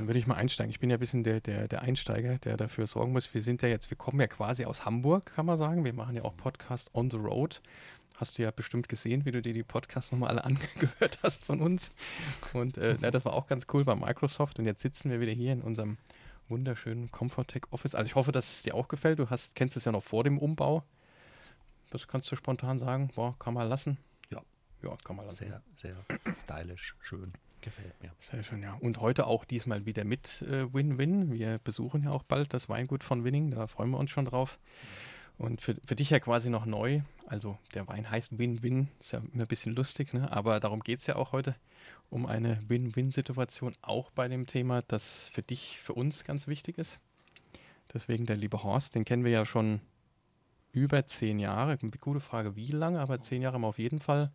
[0.00, 0.70] Dann würde ich mal einsteigen.
[0.70, 3.34] Ich bin ja ein bisschen der, der, der Einsteiger, der dafür sorgen muss.
[3.34, 5.84] Wir sind ja jetzt, wir kommen ja quasi aus Hamburg, kann man sagen.
[5.84, 7.60] Wir machen ja auch Podcast on the road.
[8.14, 11.60] Hast du ja bestimmt gesehen, wie du dir die Podcasts nochmal alle angehört hast von
[11.60, 11.92] uns.
[12.54, 14.58] Und äh, na, das war auch ganz cool bei Microsoft.
[14.58, 15.98] Und jetzt sitzen wir wieder hier in unserem
[16.48, 17.94] wunderschönen Comfortech Office.
[17.94, 19.18] Also ich hoffe, dass es dir auch gefällt.
[19.18, 20.82] Du hast, kennst es ja noch vor dem Umbau.
[21.90, 23.10] Was kannst du spontan sagen?
[23.14, 23.98] Boah, kann man lassen?
[24.30, 24.40] Ja.
[24.82, 25.44] Ja, kann man lassen.
[25.44, 27.34] Sehr, sehr stylisch, schön.
[27.62, 28.10] Gefällt mir.
[28.20, 28.74] Sehr schön, ja.
[28.80, 31.32] Und heute auch diesmal wieder mit äh, Win-Win.
[31.32, 33.50] Wir besuchen ja auch bald das Weingut von Winning.
[33.50, 34.58] Da freuen wir uns schon drauf.
[35.36, 37.00] Und für, für dich ja quasi noch neu.
[37.26, 38.88] Also der Wein heißt Win-Win.
[38.98, 40.30] Ist ja immer ein bisschen lustig, ne?
[40.32, 41.54] aber darum geht es ja auch heute.
[42.08, 43.74] Um eine Win-Win-Situation.
[43.82, 46.98] Auch bei dem Thema, das für dich, für uns ganz wichtig ist.
[47.92, 49.80] Deswegen der liebe Horst, den kennen wir ja schon
[50.72, 51.76] über zehn Jahre.
[51.78, 54.30] Gute Frage, wie lange, aber zehn Jahre mal auf jeden Fall.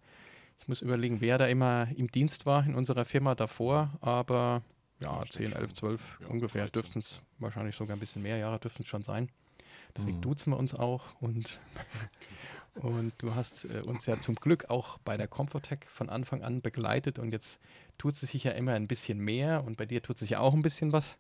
[0.60, 4.64] Ich muss überlegen, wer da immer im Dienst war in unserer Firma davor, aber
[5.00, 8.60] ja, ja 10, 11, 12 ja, ungefähr dürften es wahrscheinlich sogar ein bisschen mehr Jahre
[8.60, 9.30] dürften es schon sein.
[9.96, 10.22] Deswegen mhm.
[10.22, 11.60] duzen wir uns auch und,
[12.76, 16.62] und du hast äh, uns ja zum Glück auch bei der Comfortech von Anfang an
[16.62, 17.60] begleitet und jetzt
[17.98, 20.54] tut es sich ja immer ein bisschen mehr und bei dir tut sich ja auch
[20.54, 21.18] ein bisschen was.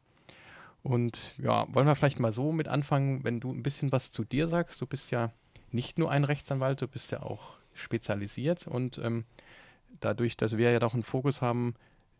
[0.83, 4.23] Und ja, wollen wir vielleicht mal so mit anfangen, wenn du ein bisschen was zu
[4.23, 4.79] dir sagst.
[4.79, 5.31] Du bist ja
[5.71, 9.25] nicht nur ein Rechtsanwalt, du bist ja auch spezialisiert und ähm,
[9.99, 11.75] dadurch, dass wir ja doch einen Fokus haben,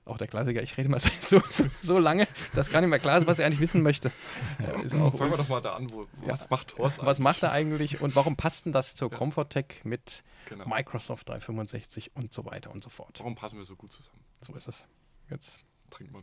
[0.06, 3.18] auch der Klassiker, ich rede mal so, so, so, lange, dass gar nicht mehr klar
[3.18, 4.12] ist, was er eigentlich wissen möchte.
[4.60, 7.08] Ja, ist auch Fangen wir doch mal da an, wo, was ja, macht Horst eigentlich?
[7.08, 9.18] Was macht er eigentlich und warum passt denn das zur ja.
[9.18, 10.68] Comfortech mit genau.
[10.68, 13.20] Microsoft 365 und so weiter und so fort?
[13.20, 14.20] Warum passen wir so gut zusammen?
[14.42, 14.84] So ist es.
[15.30, 15.60] Jetzt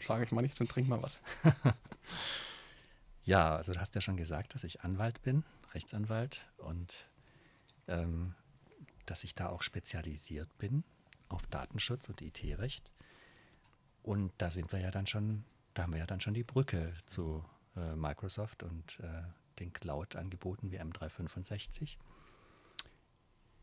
[0.07, 1.21] sage ich mal nichts und trink mal was.
[3.25, 7.07] ja, also du hast ja schon gesagt, dass ich Anwalt bin, Rechtsanwalt und
[7.89, 8.35] ähm,
[9.07, 10.85] dass ich da auch spezialisiert bin
[11.29, 12.93] auf Datenschutz und IT-Recht.
[14.03, 16.93] Und da sind wir ja dann schon, da haben wir ja dann schon die Brücke
[17.07, 17.45] zu
[17.77, 19.23] äh, Microsoft und äh,
[19.59, 21.97] den Cloud-Angeboten wie M365.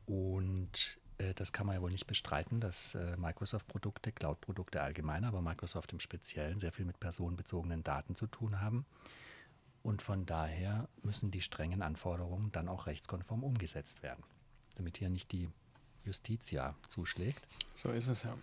[0.06, 5.42] Und äh, das kann man ja wohl nicht bestreiten, dass äh, Microsoft-Produkte, Cloud-Produkte allgemein, aber
[5.42, 8.86] Microsoft im Speziellen sehr viel mit personenbezogenen Daten zu tun haben.
[9.84, 14.24] Und von daher müssen die strengen Anforderungen dann auch rechtskonform umgesetzt werden,
[14.80, 15.50] damit hier nicht die
[16.06, 17.46] Justitia zuschlägt.
[17.76, 18.38] So ist es ja.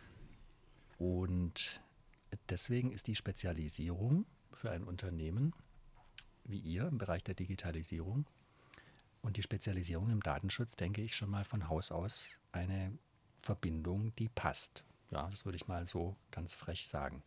[0.98, 1.80] Und
[2.48, 5.52] deswegen ist die Spezialisierung für ein Unternehmen
[6.44, 8.26] wie ihr im Bereich der Digitalisierung
[9.22, 12.96] und die Spezialisierung im Datenschutz, denke ich, schon mal von Haus aus eine
[13.42, 14.84] Verbindung, die passt.
[15.10, 17.22] Ja, das würde ich mal so ganz frech sagen.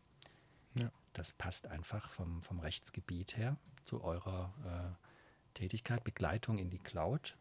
[0.75, 0.92] Ja.
[1.14, 5.08] Das passt einfach vom, vom Rechtsgebiet her zu eurer äh,
[5.56, 7.36] Tätigkeit, Begleitung in die Cloud.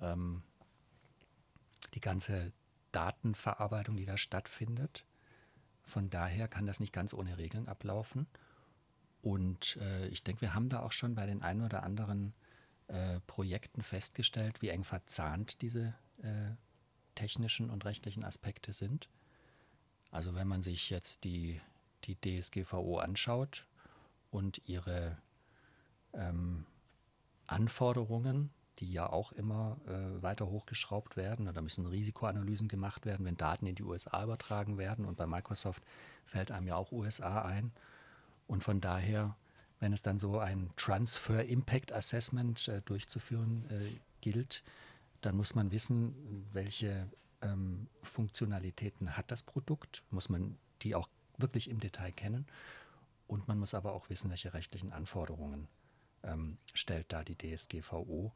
[0.00, 0.42] Ähm,
[1.94, 2.52] die ganze
[2.92, 5.04] Datenverarbeitung, die da stattfindet.
[5.84, 8.26] Von daher kann das nicht ganz ohne Regeln ablaufen.
[9.22, 12.32] Und äh, ich denke, wir haben da auch schon bei den ein oder anderen
[12.88, 16.52] äh, Projekten festgestellt, wie eng verzahnt diese äh,
[17.14, 19.08] technischen und rechtlichen Aspekte sind.
[20.10, 21.60] Also wenn man sich jetzt die,
[22.04, 23.66] die DSGVO anschaut
[24.30, 25.18] und ihre
[26.14, 26.66] ähm,
[27.46, 33.36] Anforderungen, die ja auch immer äh, weiter hochgeschraubt werden, da müssen Risikoanalysen gemacht werden, wenn
[33.36, 35.82] Daten in die USA übertragen werden und bei Microsoft
[36.24, 37.72] fällt einem ja auch USA ein.
[38.46, 39.36] Und von daher
[39.80, 44.62] wenn es dann so ein Transfer Impact Assessment äh, durchzuführen äh, gilt,
[45.22, 47.08] dann muss man wissen, welche
[47.42, 51.08] ähm, Funktionalitäten hat das Produkt, muss man die auch
[51.38, 52.46] wirklich im Detail kennen
[53.26, 55.66] und man muss aber auch wissen, welche rechtlichen Anforderungen
[56.22, 58.32] ähm, stellt da die DSGVO.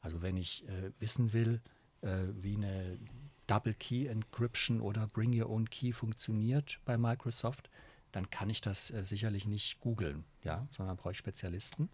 [0.00, 1.60] Also wenn ich äh, wissen will,
[2.02, 2.98] äh, wie eine
[3.46, 7.70] Double Key Encryption oder Bring Your Own Key funktioniert bei Microsoft,
[8.12, 11.88] dann kann ich das äh, sicherlich nicht googeln, ja, sondern brauche ich Spezialisten.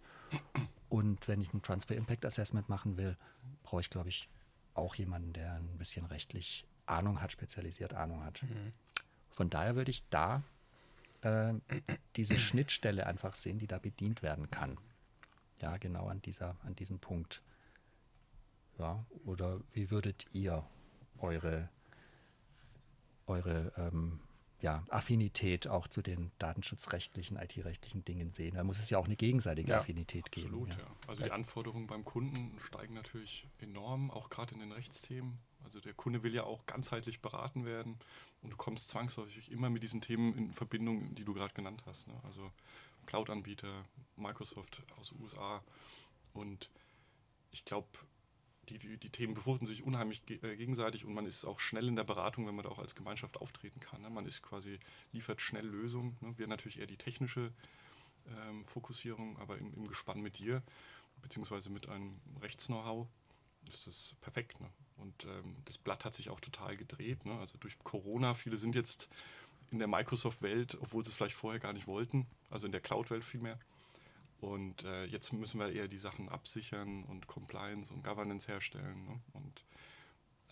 [0.89, 3.17] Und wenn ich ein Transfer Impact Assessment machen will,
[3.63, 4.29] brauche ich, glaube ich,
[4.75, 8.43] auch jemanden, der ein bisschen rechtlich Ahnung hat, spezialisiert Ahnung hat.
[8.43, 8.73] Mhm.
[9.31, 10.43] Von daher würde ich da
[11.23, 11.55] äh,
[12.17, 14.79] diese Schnittstelle einfach sehen, die da bedient werden kann.
[15.61, 17.43] Ja, genau an, dieser, an diesem Punkt.
[18.79, 20.65] Ja, oder wie würdet ihr
[21.19, 21.69] eure,
[23.27, 24.21] eure ähm,
[24.65, 28.55] ja, Affinität auch zu den datenschutzrechtlichen, IT-rechtlichen Dingen sehen.
[28.55, 30.49] Da muss es ja auch eine gegenseitige ja, Affinität geben.
[30.49, 30.79] Absolut, ja.
[30.79, 30.87] ja.
[31.07, 35.39] Also die Anforderungen beim Kunden steigen natürlich enorm, auch gerade in den Rechtsthemen.
[35.65, 37.99] Also der Kunde will ja auch ganzheitlich beraten werden
[38.41, 42.09] und du kommst zwangsläufig immer mit diesen Themen in Verbindung, die du gerade genannt hast.
[42.09, 42.15] Ne?
[42.25, 42.51] Also
[43.05, 43.85] Cloud-Anbieter,
[44.17, 45.63] Microsoft aus den USA
[46.33, 46.71] und
[47.51, 47.89] ich glaube,
[48.69, 51.89] die, die, die, Themen befruchten sich unheimlich ge äh, gegenseitig und man ist auch schnell
[51.89, 54.03] in der Beratung, wenn man da auch als Gemeinschaft auftreten kann.
[54.03, 54.11] Ne?
[54.11, 54.79] Man ist quasi,
[55.13, 56.17] liefert schnell Lösungen.
[56.21, 56.35] Ne?
[56.37, 57.53] Wir natürlich eher die technische
[58.29, 60.63] ähm, Fokussierung, aber im, im, Gespann mit dir,
[61.23, 63.07] beziehungsweise mit einem Rechts-Know-how,
[63.69, 64.61] ist das perfekt.
[64.61, 64.69] Ne?
[64.97, 67.25] Und ähm, das Blatt hat sich auch total gedreht.
[67.25, 67.39] Ne?
[67.39, 69.09] Also durch Corona, viele sind jetzt
[69.71, 73.25] in der Microsoft-Welt, obwohl sie es vielleicht vorher gar nicht wollten, also in der Cloud-Welt
[73.25, 73.59] vielmehr.
[74.45, 79.07] Und äh, jetzt müssen wir eher die Sachen absichern und Compliance und Governance herstellen.
[79.07, 79.21] Ne?
[79.33, 79.65] Und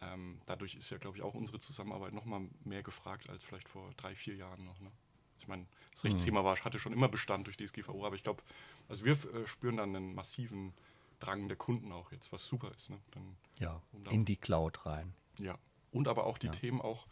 [0.01, 3.91] ähm, dadurch ist ja, glaube ich, auch unsere Zusammenarbeit nochmal mehr gefragt als vielleicht vor
[3.99, 4.81] drei, vier Jahren noch.
[4.81, 4.91] Ne?
[5.39, 6.45] Ich meine, das Rechtsthema mhm.
[6.47, 8.43] war, hatte schon immer Bestand durch DSGVO, aber ich glaube,
[8.89, 10.73] also wir äh, spüren dann einen massiven
[11.21, 12.89] Drang der Kunden auch jetzt, was super ist.
[12.89, 12.99] Ne?
[13.11, 15.13] Dann, ja, um in die Cloud rein.
[15.39, 15.59] Ja,
[15.91, 16.53] und aber auch die ja.
[16.53, 17.07] Themen auch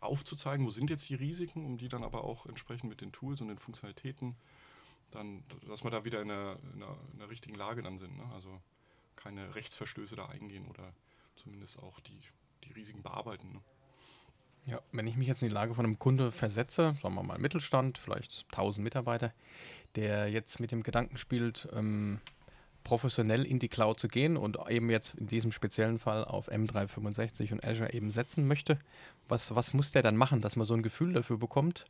[0.00, 3.40] aufzuzeigen, wo sind jetzt die Risiken, um die dann aber auch entsprechend mit den Tools
[3.40, 4.36] und den Funktionalitäten
[5.10, 8.16] dann, dass wir da wieder in einer, in einer richtigen Lage dann sind.
[8.16, 8.24] Ne?
[8.34, 8.60] Also
[9.16, 10.92] keine Rechtsverstöße da eingehen oder
[11.36, 12.20] zumindest auch die,
[12.64, 13.52] die Risiken bearbeiten.
[13.52, 13.60] Ne?
[14.66, 17.38] Ja, wenn ich mich jetzt in die Lage von einem Kunde versetze, sagen wir mal
[17.38, 19.32] Mittelstand, vielleicht 1000 Mitarbeiter,
[19.94, 22.20] der jetzt mit dem Gedanken spielt, ähm,
[22.84, 27.52] professionell in die Cloud zu gehen und eben jetzt in diesem speziellen Fall auf M365
[27.52, 28.78] und Azure eben setzen möchte,
[29.28, 31.86] was, was muss der dann machen, dass man so ein Gefühl dafür bekommt,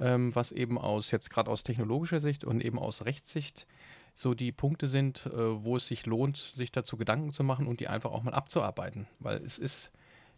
[0.00, 3.66] ähm, was eben aus jetzt gerade aus technologischer Sicht und eben aus Rechtssicht
[4.14, 7.80] so die Punkte sind, äh, wo es sich lohnt, sich dazu Gedanken zu machen und
[7.80, 9.06] die einfach auch mal abzuarbeiten.
[9.18, 9.92] Weil es ist,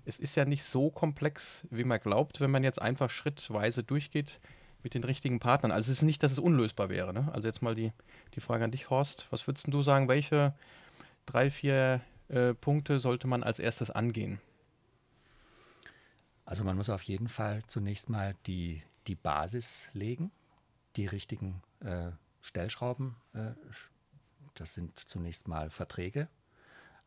[0.04, 4.40] es ist ja nicht so komplex, wie man glaubt, wenn man jetzt einfach schrittweise durchgeht
[4.82, 5.72] mit den richtigen Partnern.
[5.72, 7.12] Also es ist nicht, dass es unlösbar wäre.
[7.12, 7.28] Ne?
[7.32, 7.92] Also jetzt mal die,
[8.34, 9.26] die Frage an dich, Horst.
[9.30, 10.54] Was würdest du sagen, welche
[11.24, 14.40] drei, vier äh, Punkte sollte man als erstes angehen?
[16.44, 20.30] Also man muss auf jeden Fall zunächst mal die, die Basis legen,
[20.96, 22.10] die richtigen äh,
[22.40, 23.16] Stellschrauben.
[23.34, 23.52] Äh,
[24.54, 26.28] das sind zunächst mal Verträge.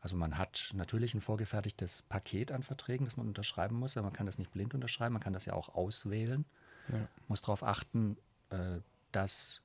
[0.00, 4.12] Also man hat natürlich ein vorgefertigtes Paket an Verträgen, das man unterschreiben muss, aber man
[4.12, 6.44] kann das nicht blind unterschreiben, man kann das ja auch auswählen.
[6.88, 7.08] Ja.
[7.28, 8.16] Muss darauf achten,
[8.50, 8.80] äh,
[9.12, 9.62] dass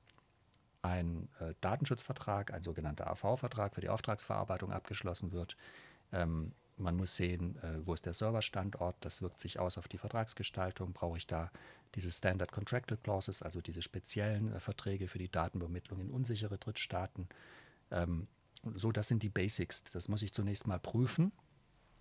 [0.82, 5.56] ein äh, Datenschutzvertrag, ein sogenannter AV-Vertrag für die Auftragsverarbeitung abgeschlossen wird.
[6.12, 9.98] Ähm, man muss sehen, äh, wo ist der Serverstandort, das wirkt sich aus auf die
[9.98, 10.92] Vertragsgestaltung.
[10.92, 11.50] Brauche ich da
[11.94, 17.28] diese Standard Contractual Clauses, also diese speziellen äh, Verträge für die Datenübermittlung in unsichere Drittstaaten?
[17.90, 18.26] Ähm,
[18.74, 19.84] so, das sind die Basics.
[19.84, 21.32] Das muss ich zunächst mal prüfen,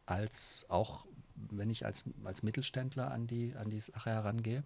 [0.06, 1.06] als auch
[1.36, 4.64] wenn ich als, als Mittelständler an die, an die Sache herangehe.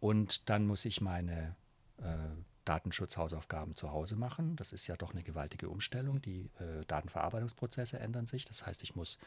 [0.00, 1.54] Und dann muss ich meine
[1.98, 2.16] äh,
[2.64, 4.56] Datenschutzhausaufgaben zu Hause machen.
[4.56, 6.22] Das ist ja doch eine gewaltige Umstellung.
[6.22, 8.44] Die äh, Datenverarbeitungsprozesse ändern sich.
[8.44, 9.18] Das heißt, ich muss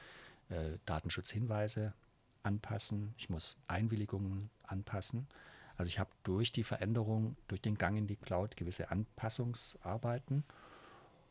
[0.50, 1.94] äh, Datenschutzhinweise
[2.44, 5.28] anpassen, ich muss Einwilligungen anpassen.
[5.75, 10.44] Also ich habe durch die Veränderung, durch den Gang in die Cloud gewisse Anpassungsarbeiten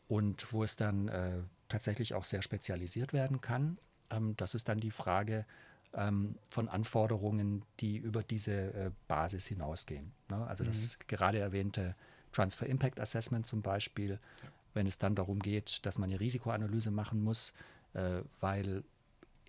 [0.07, 1.39] und wo es dann äh,
[1.69, 3.77] tatsächlich auch sehr spezialisiert werden kann.
[4.09, 5.45] Ähm, das ist dann die Frage,
[5.93, 10.11] ähm, von Anforderungen, die über diese äh, Basis hinausgehen.
[10.29, 10.45] Ne?
[10.47, 10.67] Also mhm.
[10.67, 11.95] das gerade erwähnte
[12.31, 14.49] Transfer Impact Assessment zum Beispiel, ja.
[14.73, 17.53] wenn es dann darum geht, dass man eine Risikoanalyse machen muss,
[17.93, 18.83] äh, weil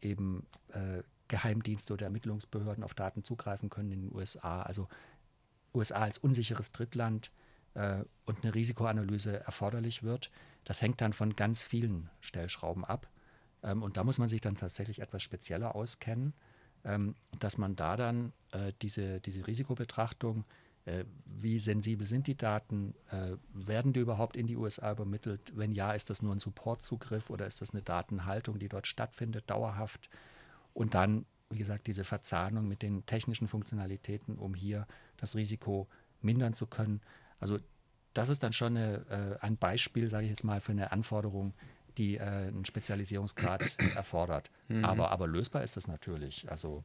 [0.02, 4.62] eben äh, Geheimdienste oder Ermittlungsbehörden auf Daten zugreifen können in den USA.
[4.62, 4.88] Also
[5.74, 7.30] USA als unsicheres Drittland
[7.74, 10.30] äh, und eine Risikoanalyse erforderlich wird.
[10.64, 13.08] Das hängt dann von ganz vielen Stellschrauben ab.
[13.62, 16.34] Ähm, und da muss man sich dann tatsächlich etwas spezieller auskennen,
[16.84, 20.44] ähm, dass man da dann äh, diese, diese Risikobetrachtung,
[20.84, 25.52] äh, wie sensibel sind die Daten, äh, werden die überhaupt in die USA übermittelt?
[25.56, 29.48] Wenn ja, ist das nur ein Supportzugriff oder ist das eine Datenhaltung, die dort stattfindet,
[29.48, 30.10] dauerhaft?
[30.74, 35.88] Und dann, wie gesagt, diese Verzahnung mit den technischen Funktionalitäten, um hier das Risiko
[36.20, 37.00] mindern zu können.
[37.38, 37.58] Also
[38.12, 41.54] das ist dann schon eine, äh, ein Beispiel, sage ich jetzt mal, für eine Anforderung,
[41.96, 44.50] die äh, einen Spezialisierungsgrad erfordert.
[44.68, 44.84] Mhm.
[44.84, 46.50] Aber, aber lösbar ist das natürlich.
[46.50, 46.84] Also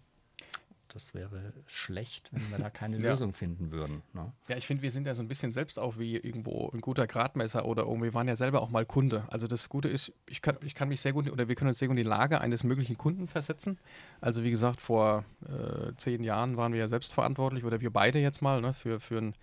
[0.93, 3.11] das wäre schlecht, wenn wir da keine ja.
[3.11, 4.01] Lösung finden würden.
[4.13, 4.31] Ne?
[4.47, 7.07] Ja, ich finde, wir sind ja so ein bisschen selbst auch wie irgendwo ein guter
[7.07, 9.23] Gradmesser oder irgendwie waren ja selber auch mal Kunde.
[9.29, 11.79] Also das Gute ist, ich kann, ich kann mich sehr gut oder wir können uns
[11.79, 13.77] sehr gut in die Lage eines möglichen Kunden versetzen.
[14.21, 18.19] Also wie gesagt, vor äh, zehn Jahren waren wir ja selbst verantwortlich oder wir beide
[18.19, 19.35] jetzt mal ne, für, für ein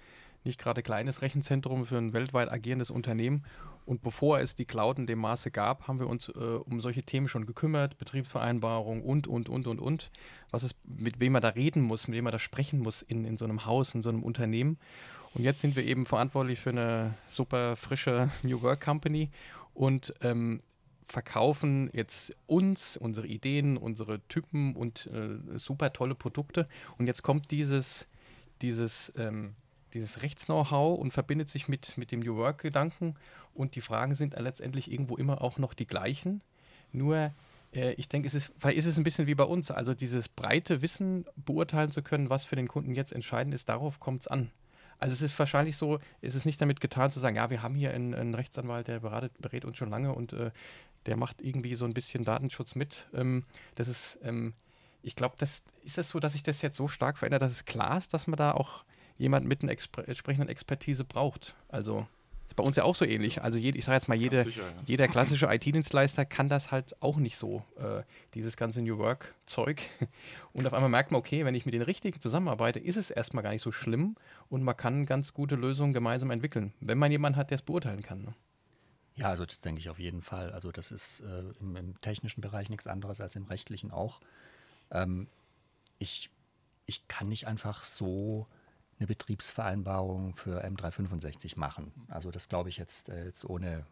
[0.47, 3.45] nicht gerade kleines Rechenzentrum, für ein weltweit agierendes Unternehmen.
[3.85, 7.05] Und bevor es die Cloud in dem Maße gab, haben wir uns äh, um solche
[7.05, 10.11] Themen schon gekümmert, Betriebsvereinbarung und, und, und, und, und.
[10.51, 13.25] Was ist, mit wem man da reden muss, mit wem man da sprechen muss in,
[13.25, 14.79] in so einem Haus, in so einem Unternehmen.
[15.35, 19.31] Und jetzt sind wir eben verantwortlich für eine super frische New Work Company
[19.75, 20.63] und ähm,
[21.07, 26.67] verkaufen jetzt uns, unsere Ideen, unsere Typen und äh, super tolle Produkte.
[26.99, 28.07] Und jetzt kommt dieses,
[28.63, 29.55] dieses ähm,
[29.95, 33.15] dieses Rechts-Know-how und verbindet sich mit, mit dem New Work-Gedanken.
[33.55, 36.43] Und die Fragen sind letztendlich irgendwo immer auch noch die gleichen.
[36.93, 37.33] Nur,
[37.75, 39.71] äh, ich denke, es ist, vielleicht ist es ein bisschen wie bei uns.
[39.71, 44.01] Also dieses breite Wissen beurteilen zu können, was für den Kunden jetzt entscheidend ist, darauf
[44.01, 44.51] kommt es an.
[44.99, 47.75] Also es ist wahrscheinlich so, es ist nicht damit getan zu sagen, ja, wir haben
[47.75, 50.51] hier einen, einen Rechtsanwalt, der beratet, berät uns schon lange und äh,
[51.05, 53.07] der macht irgendwie so ein bisschen Datenschutz mit.
[53.15, 54.55] Ähm, das ist, ähm,
[55.03, 57.65] ich glaube, das ist es so, dass sich das jetzt so stark verändert, dass es
[57.65, 58.85] klar ist, dass man da auch
[59.19, 61.55] jemanden mit einer entsprechenden Expertise braucht.
[61.69, 62.07] Also
[62.49, 63.43] ist bei uns ja auch so ähnlich.
[63.43, 64.83] Also jede, ich sage jetzt mal, jede, sicher, ja.
[64.87, 68.03] jeder klassische IT-Dienstleister kann das halt auch nicht so, äh,
[68.35, 69.81] dieses ganze New Work-Zeug.
[70.53, 73.43] Und auf einmal merkt man, okay, wenn ich mit den Richtigen zusammenarbeite, ist es erstmal
[73.43, 74.17] gar nicht so schlimm
[74.49, 78.03] und man kann ganz gute Lösungen gemeinsam entwickeln, wenn man jemanden hat, der es beurteilen
[78.03, 78.23] kann.
[78.23, 78.35] Ne?
[79.17, 80.53] Ja, also das denke ich auf jeden Fall.
[80.53, 84.21] Also das ist äh, im, im, technischen Bereich nichts anderes als im rechtlichen auch.
[84.91, 85.27] Ähm,
[85.99, 86.31] ich,
[86.87, 88.47] ich kann nicht einfach so
[88.99, 91.93] eine Betriebsvereinbarung für M365 machen.
[92.09, 93.87] Also das glaube ich jetzt, äh, jetzt ohne,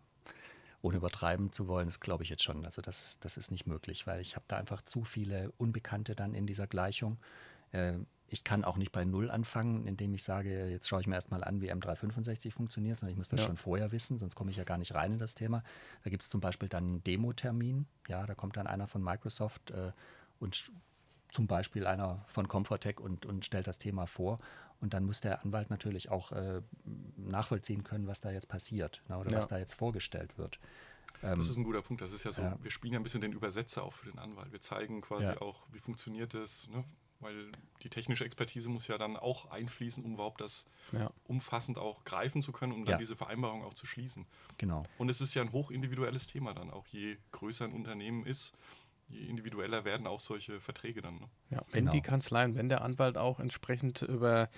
[0.83, 2.65] ohne übertreiben zu wollen, das glaube ich jetzt schon.
[2.65, 6.35] Also das, das ist nicht möglich, weil ich habe da einfach zu viele Unbekannte dann
[6.35, 7.19] in dieser Gleichung.
[7.73, 7.95] Äh,
[8.29, 11.45] ich kann auch nicht bei Null anfangen, indem ich sage, jetzt schaue ich mir erstmal
[11.45, 13.47] an, wie M365 funktioniert, sondern ich muss das ja.
[13.47, 15.63] schon vorher wissen, sonst komme ich ja gar nicht rein in das Thema.
[16.03, 17.87] Da gibt es zum Beispiel dann einen Demo-Termin.
[18.09, 19.93] Ja, da kommt dann einer von Microsoft äh,
[20.41, 20.73] und
[21.31, 24.39] zum Beispiel einer von Comfortech und, und stellt das Thema vor.
[24.81, 26.61] Und dann muss der Anwalt natürlich auch äh,
[27.17, 29.39] nachvollziehen können, was da jetzt passiert ne, oder ja.
[29.39, 30.59] was da jetzt vorgestellt wird.
[31.23, 32.03] Ähm, das ist ein guter Punkt.
[32.03, 32.59] Das ist ja so, ja.
[32.63, 34.53] wir spielen ja ein bisschen den Übersetzer auch für den Anwalt.
[34.53, 35.41] Wir zeigen quasi ja.
[35.41, 36.85] auch, wie funktioniert das, ne?
[37.21, 37.51] weil
[37.83, 40.67] die technische Expertise muss ja dann auch einfließen, um überhaupt das
[41.25, 44.27] umfassend auch greifen zu können, um dann diese Vereinbarung auch zu schließen.
[44.59, 44.85] Genau.
[44.99, 48.55] Und es ist ja ein hochindividuelles Thema dann, auch je größer ein Unternehmen ist,
[49.09, 51.17] je individueller werden auch solche Verträge dann.
[51.17, 51.29] Ne?
[51.51, 51.93] Ja, wenn genau.
[51.93, 54.49] die Kanzlei und wenn der Anwalt auch entsprechend über,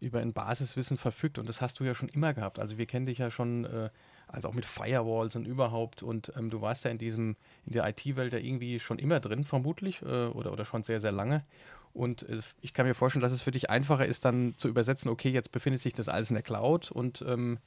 [0.00, 2.58] über ein Basiswissen verfügt, und das hast du ja schon immer gehabt.
[2.58, 3.90] Also wir kennen dich ja schon, äh,
[4.28, 7.88] also auch mit Firewalls und überhaupt, und ähm, du warst ja in diesem, in der
[7.88, 11.44] IT-Welt ja irgendwie schon immer drin, vermutlich, äh, oder, oder schon sehr, sehr lange.
[11.92, 15.10] Und äh, ich kann mir vorstellen, dass es für dich einfacher ist, dann zu übersetzen,
[15.10, 17.58] okay, jetzt befindet sich das alles in der Cloud und ähm,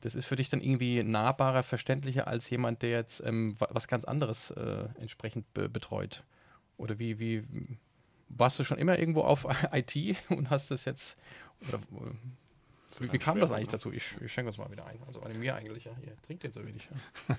[0.00, 4.04] das ist für dich dann irgendwie nahbarer, verständlicher als jemand, der jetzt ähm, was ganz
[4.04, 6.24] anderes äh, entsprechend be betreut.
[6.76, 7.44] Oder wie, wie
[8.28, 11.18] warst du schon immer irgendwo auf IT und hast das jetzt
[11.68, 11.80] oder,
[13.00, 13.92] wie, wie, kam das eigentlich dazu?
[13.92, 14.98] Ich, ich schenke das mal wieder ein.
[15.06, 15.92] Also an mir eigentlich, ja.
[16.04, 16.88] Ihr trinkt jetzt so wenig.
[17.28, 17.36] Ja.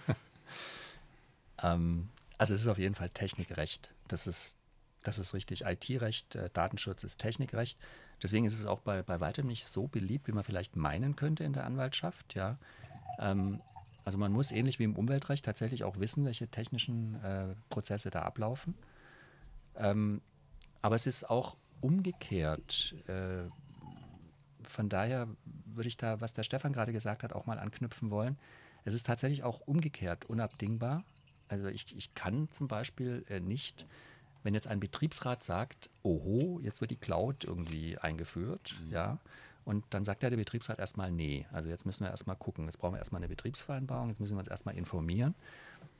[1.73, 3.93] ähm, also es ist auf jeden Fall Technikrecht.
[4.07, 4.57] Das ist,
[5.03, 5.65] das ist richtig.
[5.65, 7.79] IT-Recht, äh, Datenschutz ist Technikrecht.
[8.21, 11.43] Deswegen ist es auch bei, bei weitem nicht so beliebt, wie man vielleicht meinen könnte
[11.43, 12.35] in der Anwaltschaft.
[12.35, 12.57] Ja.
[13.17, 13.61] Ähm,
[14.05, 18.23] also man muss ähnlich wie im Umweltrecht tatsächlich auch wissen, welche technischen äh, Prozesse da
[18.23, 18.75] ablaufen.
[19.75, 20.21] Ähm,
[20.81, 22.95] aber es ist auch umgekehrt.
[23.07, 23.49] Äh,
[24.63, 25.27] von daher
[25.65, 28.37] würde ich da, was der Stefan gerade gesagt hat, auch mal anknüpfen wollen.
[28.85, 31.03] Es ist tatsächlich auch umgekehrt unabdingbar.
[31.47, 33.85] Also ich, ich kann zum Beispiel äh, nicht
[34.43, 38.91] wenn jetzt ein Betriebsrat sagt, oho, jetzt wird die Cloud irgendwie eingeführt, mhm.
[38.91, 39.17] ja,
[39.65, 42.77] und dann sagt ja der Betriebsrat erstmal, nee, also jetzt müssen wir erstmal gucken, jetzt
[42.77, 45.35] brauchen wir erstmal eine Betriebsvereinbarung, jetzt müssen wir uns erstmal informieren.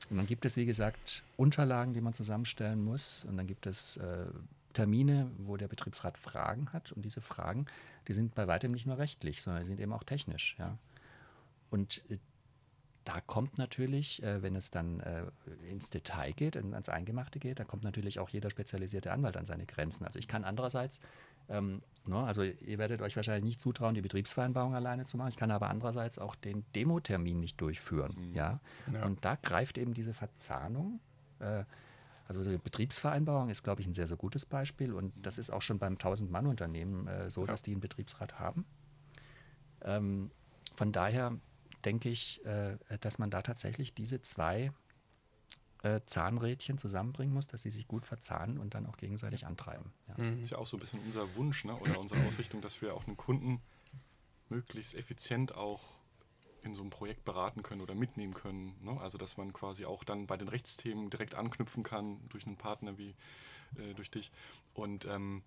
[0.08, 3.98] Und dann gibt es, wie gesagt, Unterlagen, die man zusammenstellen muss, und dann gibt es
[3.98, 4.26] äh,
[4.72, 7.66] Termine, wo der Betriebsrat Fragen hat, und diese Fragen,
[8.08, 10.76] die sind bei weitem nicht nur rechtlich, sondern sind eben auch technisch, ja.
[11.70, 12.18] Und äh,
[13.04, 15.24] da kommt natürlich, äh, wenn es dann äh,
[15.68, 19.66] ins Detail geht, ans Eingemachte geht, da kommt natürlich auch jeder spezialisierte Anwalt an seine
[19.66, 20.04] Grenzen.
[20.04, 21.00] Also ich kann andererseits,
[21.48, 25.28] ähm, ne, also ihr werdet euch wahrscheinlich nicht zutrauen, die Betriebsvereinbarung alleine zu machen.
[25.28, 28.14] Ich kann aber andererseits auch den Demotermin nicht durchführen.
[28.16, 28.34] Mhm.
[28.34, 28.60] Ja?
[28.92, 29.04] ja?
[29.04, 31.00] Und da greift eben diese Verzahnung.
[31.38, 31.64] Äh,
[32.28, 34.92] also die Betriebsvereinbarung ist, glaube ich, ein sehr, sehr gutes Beispiel.
[34.92, 37.46] Und das ist auch schon beim 1000-Mann-Unternehmen äh, so, ja.
[37.48, 38.66] dass die einen Betriebsrat haben.
[39.82, 40.30] Ähm,
[40.76, 41.36] von daher
[41.84, 44.72] denke ich, äh, dass man da tatsächlich diese zwei
[45.82, 49.92] äh, Zahnrädchen zusammenbringen muss, dass sie sich gut verzahnen und dann auch gegenseitig antreiben.
[50.08, 50.22] Ja.
[50.22, 50.36] Mhm.
[50.36, 51.76] Das ist ja auch so ein bisschen unser Wunsch ne?
[51.76, 53.60] oder unsere Ausrichtung, dass wir auch einen Kunden
[54.48, 55.80] möglichst effizient auch
[56.62, 58.76] in so einem Projekt beraten können oder mitnehmen können.
[58.82, 59.00] Ne?
[59.00, 62.98] Also dass man quasi auch dann bei den Rechtsthemen direkt anknüpfen kann durch einen Partner
[62.98, 63.14] wie
[63.78, 64.30] äh, durch dich.
[64.74, 65.42] Und ähm,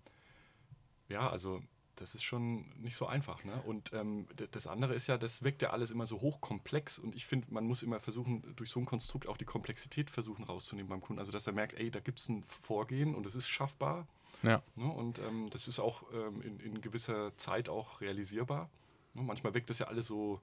[1.08, 1.62] ja, also
[1.96, 3.44] das ist schon nicht so einfach.
[3.44, 3.60] Ne?
[3.66, 7.26] Und ähm, das andere ist ja, das wirkt ja alles immer so hochkomplex und ich
[7.26, 11.00] finde, man muss immer versuchen, durch so ein Konstrukt auch die Komplexität versuchen rauszunehmen beim
[11.00, 11.20] Kunden.
[11.20, 14.06] Also, dass er merkt, ey, da gibt es ein Vorgehen und es ist schaffbar.
[14.42, 14.62] Ja.
[14.76, 14.84] Ne?
[14.84, 18.68] Und ähm, das ist auch ähm, in, in, gewisser Zeit auch realisierbar.
[19.14, 19.22] Ne?
[19.22, 20.40] Manchmal wirkt das ja alles so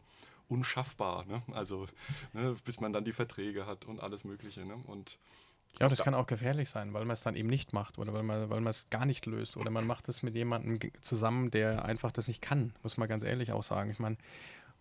[0.48, 1.26] unschaffbar.
[1.26, 1.42] Ne?
[1.52, 1.88] Also,
[2.34, 4.66] ne, bis man dann die Verträge hat und alles Mögliche.
[4.66, 4.76] Ne?
[4.88, 5.18] Und
[5.80, 8.24] ja, das kann auch gefährlich sein, weil man es dann eben nicht macht oder weil
[8.24, 11.86] man, weil man es gar nicht löst oder man macht es mit jemandem zusammen, der
[11.86, 13.90] einfach das nicht kann, muss man ganz ehrlich auch sagen.
[13.90, 14.18] Ich meine,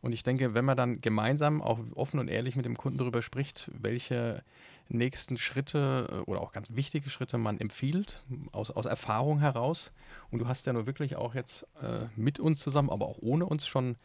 [0.02, 3.22] Und ich denke, wenn man dann gemeinsam auch offen und ehrlich mit dem Kunden darüber
[3.22, 4.42] spricht, welche
[4.88, 9.92] nächsten Schritte äh, oder auch ganz wichtige Schritte man empfiehlt, aus, aus Erfahrung heraus.
[10.30, 13.46] Und du hast ja nur wirklich auch jetzt äh, mit uns zusammen, aber auch ohne
[13.46, 13.96] uns schon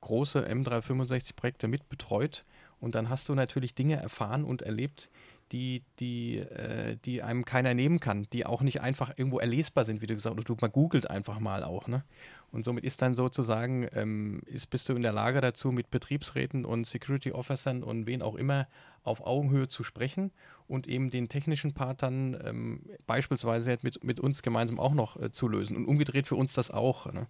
[0.00, 2.44] große M365-Projekte mit betreut.
[2.80, 5.08] Und dann hast du natürlich Dinge erfahren und erlebt,
[5.54, 10.02] die, die, äh, die einem keiner nehmen kann, die auch nicht einfach irgendwo erlesbar sind,
[10.02, 10.48] wie du gesagt hast.
[10.48, 11.86] Du, man googelt einfach mal auch.
[11.86, 12.02] Ne?
[12.50, 16.64] Und somit ist dann sozusagen, ähm, ist, bist du in der Lage dazu, mit Betriebsräten
[16.64, 18.66] und Security Officern und wen auch immer
[19.04, 20.32] auf Augenhöhe zu sprechen
[20.66, 25.30] und eben den technischen Part dann ähm, beispielsweise mit, mit uns gemeinsam auch noch äh,
[25.30, 25.76] zu lösen.
[25.76, 27.12] Und umgedreht für uns das auch.
[27.12, 27.28] Ne?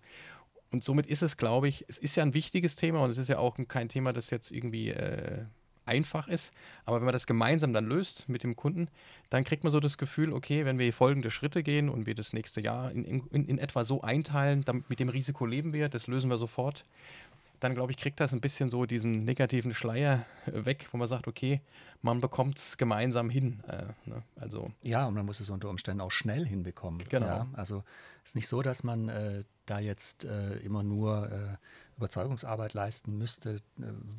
[0.70, 3.28] Und somit ist es, glaube ich, es ist ja ein wichtiges Thema und es ist
[3.28, 5.44] ja auch kein Thema, das jetzt irgendwie äh,
[5.86, 6.52] einfach ist.
[6.84, 8.88] Aber wenn man das gemeinsam dann löst mit dem Kunden,
[9.30, 12.32] dann kriegt man so das Gefühl, okay, wenn wir folgende Schritte gehen und wir das
[12.32, 16.06] nächste Jahr in, in, in etwa so einteilen, damit mit dem Risiko leben wir, das
[16.06, 16.84] lösen wir sofort,
[17.60, 21.08] dann glaube ich, kriegt das ein bisschen so diesen negativen Schleier äh, weg, wo man
[21.08, 21.60] sagt, okay,
[22.02, 23.60] man bekommt es gemeinsam hin.
[23.66, 24.22] Äh, ne?
[24.36, 27.02] Also ja, und man muss es unter Umständen auch schnell hinbekommen.
[27.08, 27.26] Genau.
[27.26, 27.46] Ja?
[27.54, 27.82] Also
[28.22, 31.56] es ist nicht so, dass man äh, da jetzt äh, immer nur äh,
[31.96, 33.60] Überzeugungsarbeit leisten müsste, äh,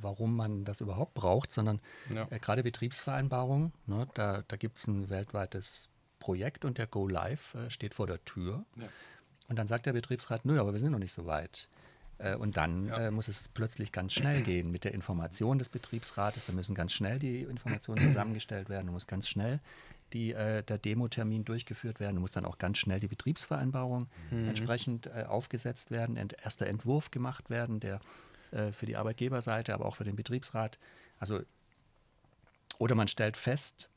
[0.02, 1.80] warum man das überhaupt braucht, sondern
[2.14, 2.26] ja.
[2.26, 5.90] gerade Betriebsvereinbarungen, ne, da, da gibt es ein weltweites
[6.20, 8.66] Projekt und der Go Live steht vor der Tür.
[8.78, 8.88] Ja.
[9.48, 11.70] Und dann sagt der Betriebsrat, nö, aber wir sind noch nicht so weit.
[12.18, 13.08] Äh, und dann ja.
[13.08, 16.46] äh, muss es plötzlich ganz schnell gehen mit der Information des Betriebsrates.
[16.46, 18.88] Da müssen ganz schnell die Informationen zusammengestellt werden.
[18.88, 19.60] Da muss ganz schnell
[20.16, 22.22] die, äh, der Demo-Termin durchgeführt werden.
[22.22, 24.48] Muss dann auch ganz schnell die Betriebsvereinbarung mhm.
[24.48, 28.00] entsprechend äh, aufgesetzt werden, ent erster Entwurf gemacht werden, der
[28.52, 30.80] äh, für die Arbeitgeberseite, aber auch für den Betriebsrat.
[31.20, 31.42] Also,
[32.80, 33.90] oder man stellt fest,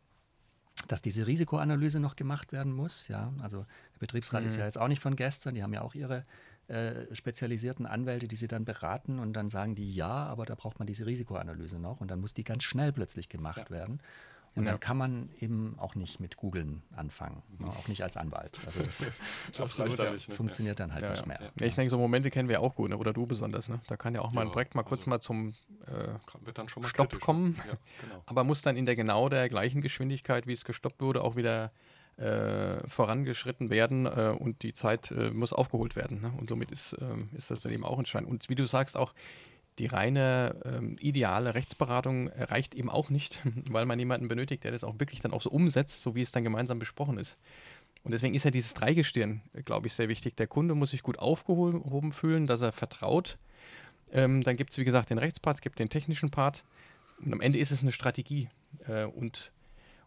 [0.88, 3.08] dass diese Risikoanalyse noch gemacht werden muss.
[3.08, 4.46] Ja, also der Betriebsrat mhm.
[4.48, 6.24] ist ja jetzt auch nicht von gestern, die haben ja auch ihre
[6.66, 10.78] äh, spezialisierten Anwälte, die sie dann beraten und dann sagen die ja, aber da braucht
[10.78, 13.70] man diese Risikoanalyse noch und dann muss die ganz schnell plötzlich gemacht ja.
[13.70, 14.00] werden.
[14.58, 14.72] Und ja.
[14.72, 17.68] dann kann man eben auch nicht mit Googeln anfangen, ne?
[17.68, 18.58] auch nicht als Anwalt.
[18.66, 19.06] Also das,
[19.56, 21.38] das, das funktioniert dann halt ja, nicht mehr.
[21.40, 21.66] Ja.
[21.66, 22.98] ich denke, so Momente kennen wir auch gut, ne?
[22.98, 23.68] oder du besonders.
[23.68, 23.80] Ne?
[23.86, 25.54] Da kann ja auch mal ein Projekt mal kurz also mal zum
[25.86, 26.08] äh,
[26.80, 27.18] mal Stopp ne?
[27.20, 27.56] kommen,
[28.00, 28.22] genau.
[28.26, 31.70] aber muss dann in der genau der gleichen Geschwindigkeit, wie es gestoppt wurde, auch wieder
[32.16, 36.20] äh, vorangeschritten werden äh, und die Zeit äh, muss aufgeholt werden.
[36.20, 36.32] Ne?
[36.36, 38.28] Und somit ist, ähm, ist das dann eben auch entscheidend.
[38.28, 39.14] Und wie du sagst, auch
[39.78, 44.84] die reine ähm, ideale Rechtsberatung reicht eben auch nicht, weil man jemanden benötigt, der das
[44.84, 47.36] auch wirklich dann auch so umsetzt, so wie es dann gemeinsam besprochen ist.
[48.04, 50.36] Und deswegen ist ja dieses Dreigestirn, glaube ich, sehr wichtig.
[50.36, 53.38] Der Kunde muss sich gut aufgehoben fühlen, dass er vertraut.
[54.12, 56.64] Ähm, dann gibt es, wie gesagt, den Rechtspart, es gibt den technischen Part.
[57.24, 58.48] Und am Ende ist es eine Strategie.
[58.86, 59.52] Äh, und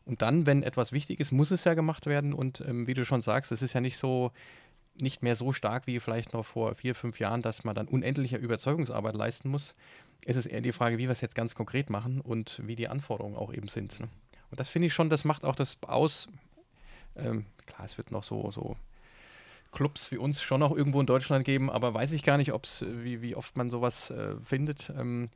[0.03, 2.33] und dann, wenn etwas wichtig ist, muss es ja gemacht werden.
[2.33, 4.31] Und ähm, wie du schon sagst, es ist ja nicht so,
[4.95, 8.37] nicht mehr so stark wie vielleicht noch vor vier, fünf Jahren, dass man dann unendliche
[8.37, 9.75] Überzeugungsarbeit leisten muss.
[10.25, 12.87] Es ist eher die Frage, wie wir es jetzt ganz konkret machen und wie die
[12.87, 13.99] Anforderungen auch eben sind.
[13.99, 14.07] Ne?
[14.51, 16.27] Und das finde ich schon, das macht auch das aus.
[17.15, 18.75] Ähm, klar, es wird noch so, so
[19.71, 22.85] Clubs wie uns schon noch irgendwo in Deutschland geben, aber weiß ich gar nicht, ob's,
[22.85, 24.91] wie, wie oft man sowas äh, findet.
[24.97, 25.29] Ähm,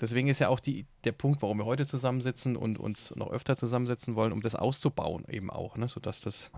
[0.00, 3.56] deswegen ist ja auch die, der Punkt, warum wir heute zusammensitzen und uns noch öfter
[3.56, 5.88] zusammensetzen wollen, um das auszubauen eben auch, ne?
[5.88, 6.50] sodass das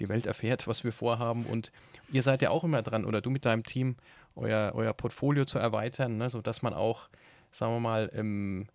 [0.00, 1.44] die Welt erfährt, was wir vorhaben.
[1.46, 1.70] Und
[2.10, 3.96] ihr seid ja auch immer dran, oder du mit deinem Team,
[4.36, 6.30] euer, euer Portfolio zu erweitern, ne?
[6.30, 7.08] sodass man auch,
[7.52, 8.66] sagen wir mal, ähm,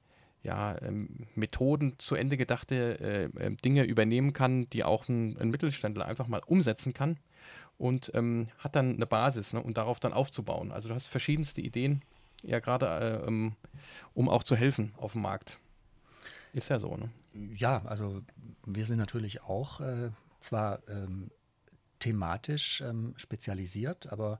[0.43, 5.49] ja, ähm, Methoden zu Ende gedachte äh, äh, Dinge übernehmen kann, die auch ein, ein,
[5.49, 7.17] Mittelständler einfach mal umsetzen kann
[7.79, 9.61] und ähm, hat dann eine Basis ne?
[9.61, 10.71] und darauf dann aufzubauen.
[10.71, 12.03] Also du hast verschiedenste Ideen,
[12.43, 13.53] ja gerade äh, ähm,
[14.13, 15.59] um auch zu helfen auf dem Markt.
[16.53, 17.09] Ist ja so, ne?
[17.55, 18.21] Ja, also
[18.65, 21.31] wir sind natürlich auch äh, zwar ähm,
[21.99, 24.39] thematisch ähm, spezialisiert, aber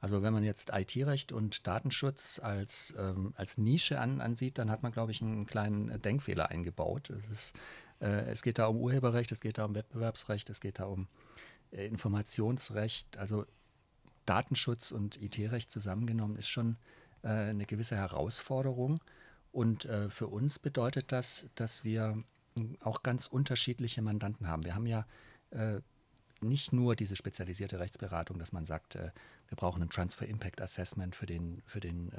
[0.00, 4.82] also wenn man jetzt IT-Recht und Datenschutz als, ähm, als Nische an, ansieht, dann hat
[4.82, 7.10] man, glaube ich, einen kleinen Denkfehler eingebaut.
[7.10, 7.56] Es, ist,
[8.00, 11.08] äh, es geht da um Urheberrecht, es geht da um Wettbewerbsrecht, es geht da um
[11.72, 13.18] äh, Informationsrecht.
[13.18, 13.44] Also
[14.24, 16.76] Datenschutz und IT-Recht zusammengenommen ist schon
[17.22, 19.00] äh, eine gewisse Herausforderung.
[19.50, 22.22] Und äh, für uns bedeutet das, dass wir
[22.80, 24.64] auch ganz unterschiedliche Mandanten haben.
[24.64, 25.06] Wir haben ja
[25.50, 25.80] äh,
[26.40, 31.26] nicht nur diese spezialisierte Rechtsberatung, dass man sagt, wir brauchen ein Transfer Impact Assessment für
[31.26, 32.12] den, für den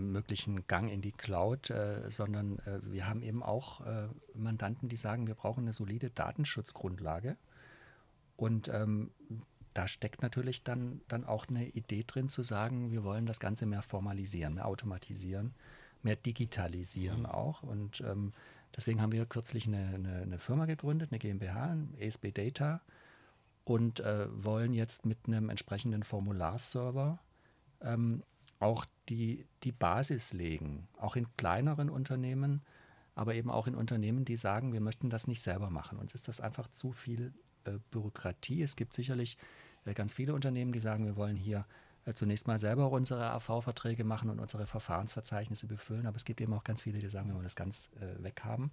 [0.00, 4.96] möglichen Gang in die Cloud, äh, sondern äh, wir haben eben auch äh, Mandanten, die
[4.96, 7.36] sagen, wir brauchen eine solide Datenschutzgrundlage.
[8.36, 9.10] Und ähm,
[9.74, 13.66] da steckt natürlich dann, dann auch eine Idee drin zu sagen, wir wollen das Ganze
[13.66, 15.54] mehr formalisieren, mehr automatisieren,
[16.02, 17.26] mehr digitalisieren mhm.
[17.26, 17.62] auch.
[17.62, 18.32] Und ähm,
[18.76, 22.80] deswegen haben wir kürzlich eine, eine, eine, Firma gegründet, eine GmbH, ESB Data,
[23.64, 27.20] und äh, wollen jetzt mit einem entsprechenden Formularserver
[27.80, 28.22] ähm,
[28.58, 32.62] auch die, die Basis legen, auch in kleineren Unternehmen,
[33.14, 35.98] aber eben auch in Unternehmen, die sagen, wir möchten das nicht selber machen.
[35.98, 37.32] Uns ist das einfach zu viel
[37.64, 38.62] äh, Bürokratie.
[38.62, 39.36] Es gibt sicherlich
[39.84, 41.66] äh, ganz viele Unternehmen, die sagen, wir wollen hier
[42.14, 46.64] zunächst mal selber unsere AV-Verträge machen und unsere Verfahrensverzeichnisse befüllen, aber es gibt eben auch
[46.64, 48.70] ganz viele, die sagen, wir wollen das ganz äh, weghaben.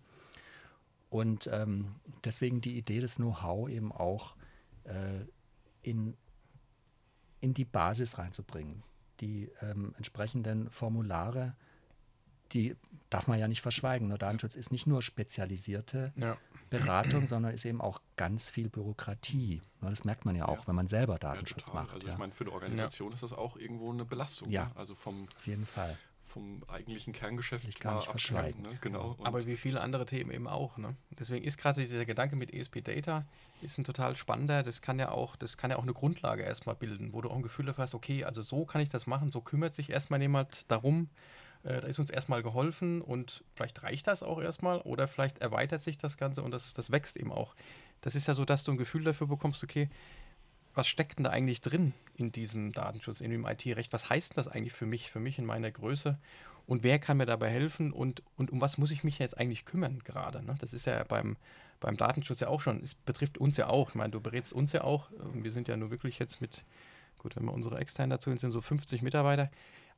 [1.09, 4.35] Und ähm, deswegen die Idee des Know-how eben auch
[4.83, 5.25] äh,
[5.81, 6.15] in,
[7.39, 8.83] in die Basis reinzubringen.
[9.19, 11.55] Die ähm, entsprechenden Formulare,
[12.51, 12.75] die
[13.09, 14.07] darf man ja nicht verschweigen.
[14.07, 16.37] Nur Datenschutz ist nicht nur spezialisierte ja.
[16.69, 19.61] Beratung, sondern ist eben auch ganz viel Bürokratie.
[19.81, 20.67] Das merkt man ja auch, ja.
[20.67, 21.93] wenn man selber Datenschutz ja, macht.
[21.93, 24.49] Also ich meine, für eine Organisation ist das auch irgendwo eine Belastung.
[24.49, 24.71] Ja, ne?
[24.75, 25.97] also vom, auf jeden Fall
[26.29, 28.61] vom eigentlichen Kerngeschäft ich gar nicht verschweigen.
[28.61, 28.77] Ne?
[28.81, 29.15] Genau.
[29.17, 30.77] Und Aber wie viele andere Themen eben auch.
[30.77, 30.95] Ne?
[31.17, 33.25] Deswegen ist gerade dieser Gedanke mit ESP Data
[33.61, 34.63] ist ein total spannender.
[34.63, 37.35] Das kann ja auch, das kann ja auch eine Grundlage erstmal bilden, wo du auch
[37.35, 40.21] ein Gefühl dafür hast, okay, also so kann ich das machen, so kümmert sich erstmal
[40.21, 41.09] jemand darum.
[41.63, 45.81] Äh, da ist uns erstmal geholfen und vielleicht reicht das auch erstmal oder vielleicht erweitert
[45.81, 47.55] sich das Ganze und das, das wächst eben auch.
[48.01, 49.89] Das ist ja so, dass du ein Gefühl dafür bekommst, okay,
[50.73, 53.91] was steckt denn da eigentlich drin in diesem Datenschutz, in dem IT-Recht?
[53.91, 56.17] Was heißt das eigentlich für mich, für mich in meiner Größe?
[56.67, 59.65] Und wer kann mir dabei helfen und, und um was muss ich mich jetzt eigentlich
[59.65, 60.45] kümmern gerade?
[60.45, 60.55] Ne?
[60.59, 61.35] Das ist ja beim,
[61.79, 63.89] beim Datenschutz ja auch schon, es betrifft uns ja auch.
[63.89, 65.09] Ich meine, du berätst uns ja auch.
[65.33, 66.63] Wir sind ja nur wirklich jetzt mit,
[67.17, 69.49] gut, wenn wir unsere externen dazu sind so 50 Mitarbeiter.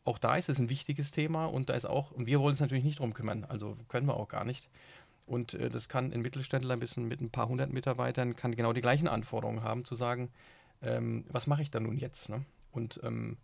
[0.03, 2.59] Auch da ist es ein wichtiges Thema und da ist auch, und wir wollen uns
[2.59, 4.69] natürlich nicht drum kümmern, also können wir auch gar nicht.
[5.27, 8.73] Und äh, das kann ein Mittelständler ein bisschen mit ein paar hundert Mitarbeitern, kann genau
[8.73, 10.29] die gleichen Anforderungen haben, zu sagen,
[10.81, 12.29] ähm, was mache ich da nun jetzt?
[12.29, 12.43] Ne?
[12.71, 13.37] Und ähm,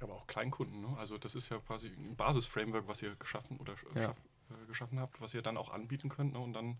[0.00, 0.96] aber auch Kleinkunden, ne?
[0.98, 4.02] also das ist ja quasi ein Basisframework, was ihr geschaffen oder ja.
[4.02, 4.16] schaff,
[4.50, 6.38] äh, geschaffen habt, was ihr dann auch anbieten könnt ne?
[6.38, 6.76] und dann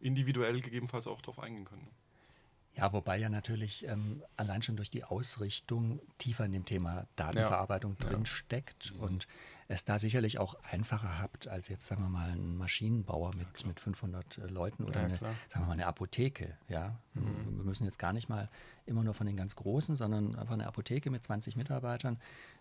[0.00, 1.82] individuell gegebenenfalls auch darauf eingehen könnt.
[2.78, 7.96] Ja, wobei ja natürlich ähm, allein schon durch die Ausrichtung tiefer in dem Thema Datenverarbeitung
[8.00, 8.08] ja.
[8.08, 9.00] drin steckt mhm.
[9.00, 9.28] und
[9.66, 13.66] es da sicherlich auch einfacher habt als jetzt, sagen wir mal, ein Maschinenbauer mit, ja,
[13.66, 16.56] mit 500 äh, Leuten oder ja, eine, sagen wir mal, eine Apotheke.
[16.68, 16.98] Ja?
[17.14, 17.56] Mhm.
[17.58, 18.48] Wir müssen jetzt gar nicht mal
[18.86, 22.18] immer nur von den ganz Großen, sondern einfach eine Apotheke mit 20 Mitarbeitern.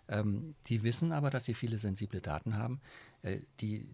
[0.09, 2.81] Ähm, die wissen aber, dass sie viele sensible Daten haben.
[3.21, 3.87] Äh, die,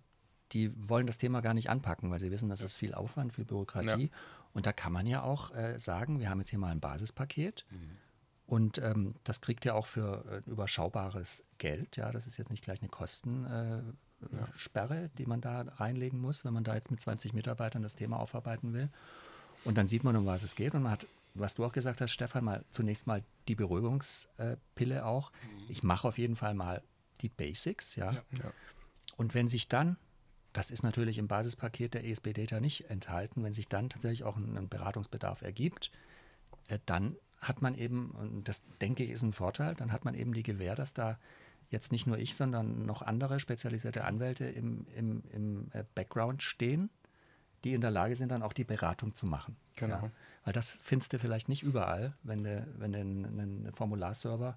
[0.54, 3.46] die wollen das Thema gar nicht anpacken, weil sie wissen, das ist viel Aufwand, viel
[3.46, 4.10] Bürokratie.
[4.54, 7.66] Und da kann man ja auch äh, sagen, wir haben jetzt hier mal ein Basispaket.
[7.70, 7.98] Mhm.
[8.46, 11.98] Und ähm, das kriegt ihr auch für äh, überschaubares Geld.
[11.98, 13.96] Ja, das ist jetzt nicht gleich eine Kostensperre,
[15.06, 18.20] äh, die man da reinlegen muss, wenn man da jetzt mit 20 Mitarbeitern das Thema
[18.20, 18.90] aufarbeiten will.
[19.66, 20.76] Und dann sieht man, um was es geht.
[20.76, 25.32] Und man hat, was du auch gesagt hast, Stefan, mal zunächst mal die Beruhigungspille auch.
[25.32, 25.66] Mhm.
[25.70, 26.84] Ich mache auf jeden Fall mal
[27.22, 28.12] die Basics, ja.
[28.12, 28.22] ja.
[28.44, 28.52] ja.
[29.18, 29.98] Und wenn sich dann
[30.54, 33.44] das ist natürlich im Basispaket der ESB Data nicht enthalten.
[33.44, 35.92] Wenn sich dann tatsächlich auch ein, Beratungsbedarf ergibt,
[36.68, 40.16] äh, dann hat man eben, und das denke ich ist ein Vorteil, dann hat man
[40.16, 41.20] eben die Gewähr, dass da
[41.70, 46.90] jetzt nicht nur ich, sondern noch andere spezialisierte Anwälte im, im, im äh, Background stehen,
[47.64, 49.56] die in der Lage sind, dann auch die Beratung zu machen.
[49.76, 49.96] Genau.
[49.96, 50.12] Ja.
[50.46, 54.56] Weil das findest du vielleicht nicht überall, wenn du, wenn du einen, einen Formularserver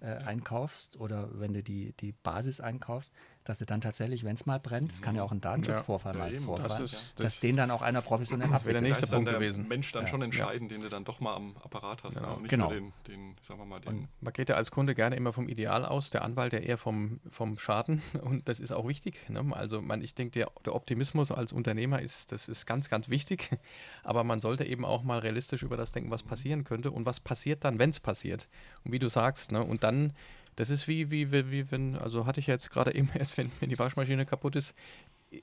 [0.00, 3.14] äh, einkaufst oder wenn du die, die Basis einkaufst,
[3.48, 6.18] dass du dann tatsächlich, wenn es mal brennt, das kann ja auch ein Datenschutzvorfall ja,
[6.18, 8.60] mal ja, vorfallen, das ist, dass den dann auch einer professionell abwickelt.
[8.60, 9.68] Das wäre der nächste Punkt der gewesen.
[9.68, 12.28] Mensch dann schon entscheiden, den du dann doch mal am Apparat hast genau.
[12.28, 12.36] ne?
[12.36, 12.70] und nicht genau.
[12.70, 14.00] nur den, den, sagen wir mal, den.
[14.00, 16.76] Und man geht ja als Kunde gerne immer vom Ideal aus, der Anwalt ja eher
[16.76, 19.30] vom, vom Schaden und das ist auch wichtig.
[19.30, 19.42] Ne?
[19.52, 23.50] Also man, ich denke, der, der Optimismus als Unternehmer ist, das ist ganz, ganz wichtig,
[24.04, 26.28] aber man sollte eben auch mal realistisch über das denken, was mhm.
[26.28, 28.46] passieren könnte und was passiert dann, wenn es passiert.
[28.84, 29.64] Und wie du sagst, ne?
[29.64, 30.12] und dann
[30.58, 33.52] das ist wie, wie, wie, wie wenn, also hatte ich jetzt gerade eben erst, wenn,
[33.60, 34.74] wenn die Waschmaschine kaputt ist,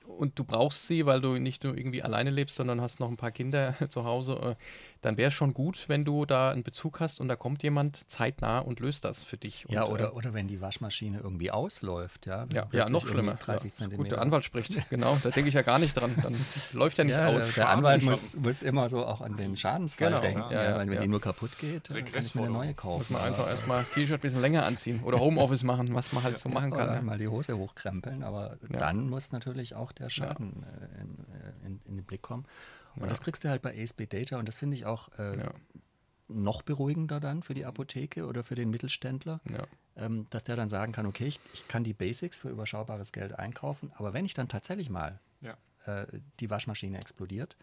[0.05, 3.17] und du brauchst sie, weil du nicht nur irgendwie alleine lebst, sondern hast noch ein
[3.17, 4.55] paar Kinder zu Hause, äh,
[5.01, 8.09] dann wäre es schon gut, wenn du da einen Bezug hast und da kommt jemand
[8.09, 9.65] zeitnah und löst das für dich.
[9.69, 12.47] Ja, und, oder, äh, oder wenn die Waschmaschine irgendwie ausläuft, ja.
[12.51, 13.35] Ja, ja noch schlimmer.
[13.35, 13.87] 30 ja.
[13.87, 16.15] Gut, der Anwalt spricht, genau, da denke ich ja gar nicht dran.
[16.21, 16.35] Dann
[16.73, 17.45] läuft ja nichts ja, aus.
[17.53, 20.43] Der, der Anwalt muss, muss, immer so auch an den Schadensfall genau, denken.
[20.51, 22.99] Ja, ja, wenn die nur kaputt geht, dann kann ich mir eine neue kaufen.
[22.99, 26.39] Muss man einfach erstmal T-Shirt ein bisschen länger anziehen oder Homeoffice machen, was man halt
[26.39, 26.89] so machen kann.
[26.89, 31.65] Oder mal die Hose hochkrempeln, aber dann muss natürlich auch der Schaden äh, in, äh,
[31.65, 32.45] in, in den Blick kommen.
[32.95, 33.07] Und ja.
[33.09, 35.51] das kriegst du halt bei ASB Data und das finde ich auch äh, ja.
[36.27, 39.65] noch beruhigender dann für die Apotheke oder für den Mittelständler, ja.
[39.97, 43.37] ähm, dass der dann sagen kann, okay, ich, ich, kann die Basics für überschaubares Geld
[43.37, 45.19] einkaufen, aber wenn ich dann tatsächlich mal
[45.85, 46.05] äh,
[46.39, 47.55] die Waschmaschine explodiert,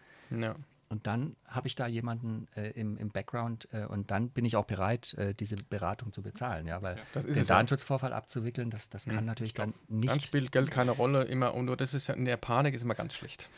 [0.93, 4.55] und dann habe ich da jemanden äh, im, im Background äh, und dann bin ich
[4.55, 8.17] auch bereit, äh, diese Beratung zu bezahlen, ja, weil ja, den Datenschutzvorfall ja.
[8.17, 9.25] abzuwickeln, das, das kann mhm.
[9.25, 10.11] natürlich dann nicht.
[10.11, 12.93] Dann spielt Geld keine Rolle immer und das ist ja in der Panik ist immer
[12.93, 13.49] ganz schlecht.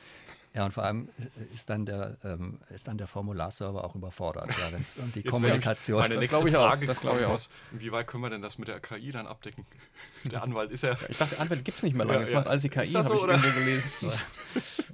[0.56, 4.58] Ja, und vor allem äh, ist dann der, ähm, ist dann der Formularserver auch überfordert,
[4.58, 6.98] ja, wenn es um die Jetzt Kommunikation Meine Das nächste glaub ich auch, Frage das
[6.98, 7.30] kommt auch.
[7.30, 7.50] raus.
[7.74, 9.66] Inwieweit können wir denn das mit der KI dann abdecken?
[10.24, 10.96] Der Anwalt ist ja.
[11.10, 12.20] Ich dachte, Anwälte gibt es nicht mehr lange.
[12.20, 12.38] Ja, Jetzt ja.
[12.40, 13.92] macht alles die KI, das habe so, ich gelesen.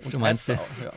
[0.04, 0.92] Und Du meinst auch, ja.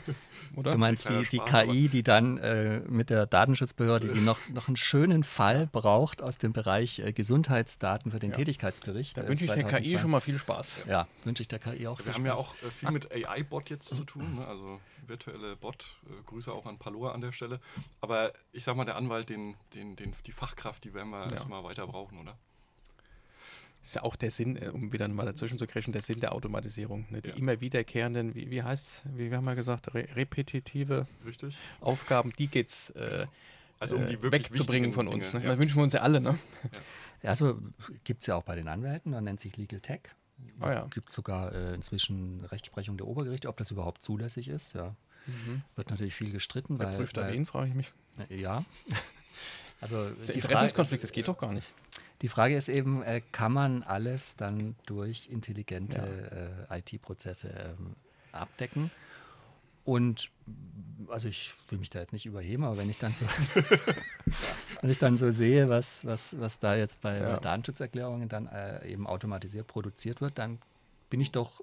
[0.56, 0.72] Oder?
[0.72, 4.68] Du meinst die, die Spaß, KI, die dann äh, mit der Datenschutzbehörde, die noch, noch
[4.68, 8.36] einen schönen Fall braucht aus dem Bereich äh, Gesundheitsdaten für den Ja.
[8.36, 9.16] Tätigkeitsbericht.
[9.16, 9.98] da äh, wünsche ich der KI 2002.
[9.98, 10.82] schon mal viel Spaß.
[10.88, 11.98] Ja, wünsche ich der KI auch.
[11.98, 12.46] Wir viel haben ja Spaß.
[12.46, 14.46] auch äh, viel mit AI-Bot jetzt zu tun, ne?
[14.46, 15.96] also virtuelle Bot.
[16.06, 17.60] Äh, Grüße auch an Paloa an der Stelle.
[18.00, 21.30] Aber ich sag mal, der Anwalt, den, den, den, die Fachkraft, die werden wir Ja.
[21.32, 22.38] erstmal weiter brauchen, oder?
[23.84, 26.32] Ist ja auch der Sinn, äh, um wieder mal dazwischen zu crashen, der Sinn der
[26.32, 27.06] Automatisierung.
[27.10, 27.20] Ne?
[27.20, 27.34] Die Ja.
[27.36, 31.56] immer wiederkehrenden, wie, wie heißt wie wir haben ja gesagt, re repetitive Richtig?
[31.80, 33.26] Aufgaben, die geht's äh,
[33.78, 35.30] Also um die äh, wegzubringen von uns.
[35.30, 35.44] Dinge, Ne?
[35.44, 35.50] ja.
[35.52, 36.38] Das wünschen wir uns ja alle, ne?
[37.22, 37.58] Ja, also
[38.04, 40.00] gibt es ja auch bei den Anwälten, man nennt sich Legal Tech.
[40.60, 40.86] Ah ja.
[40.86, 44.74] Gibt sogar äh, inzwischen Rechtsprechung der Obergerichte, ob das überhaupt zulässig ist.
[44.74, 44.96] Ja.
[45.26, 45.62] Mhm.
[45.76, 47.92] Wird natürlich viel gestritten, Wer weil, prüft da wen, frage ich mich.
[48.30, 48.64] ja.
[49.80, 51.66] Also der das geht doch gar nicht.
[52.22, 57.96] Die Frage ist eben, äh, kann man alles dann durch intelligente äh, IT-Prozesse ähm,
[58.32, 58.90] abdecken?
[59.84, 60.30] Und
[61.08, 63.26] also ich will mich da jetzt nicht überheben, aber wenn ich dann so,
[64.80, 67.34] wenn ich dann so sehe, was, was, was da jetzt bei, Ja.
[67.34, 70.58] bei Datenschutzerklärungen dann äh, eben automatisiert produziert wird, dann
[71.10, 71.60] bin ich doch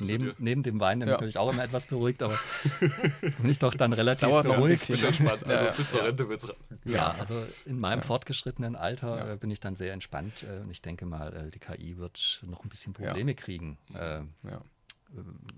[0.00, 1.14] neben, neben dem Wein dann Ja.
[1.14, 2.38] natürlich auch immer etwas beruhigt, aber
[3.20, 4.86] bin ich doch dann relativ Dauert beruhigt.
[4.88, 5.44] Bin entspannt.
[5.44, 5.70] Also Ja, ja.
[5.72, 6.50] bis zur Rente wird es.
[6.84, 9.32] Ja, also in meinem fortgeschrittenen Alter Ja.
[9.34, 12.40] äh, bin ich dann sehr entspannt äh, und ich denke mal, äh, die KI wird
[12.46, 13.06] noch ein bisschen Ja.
[13.08, 13.78] Probleme kriegen.
[13.94, 14.62] Äh, Ja.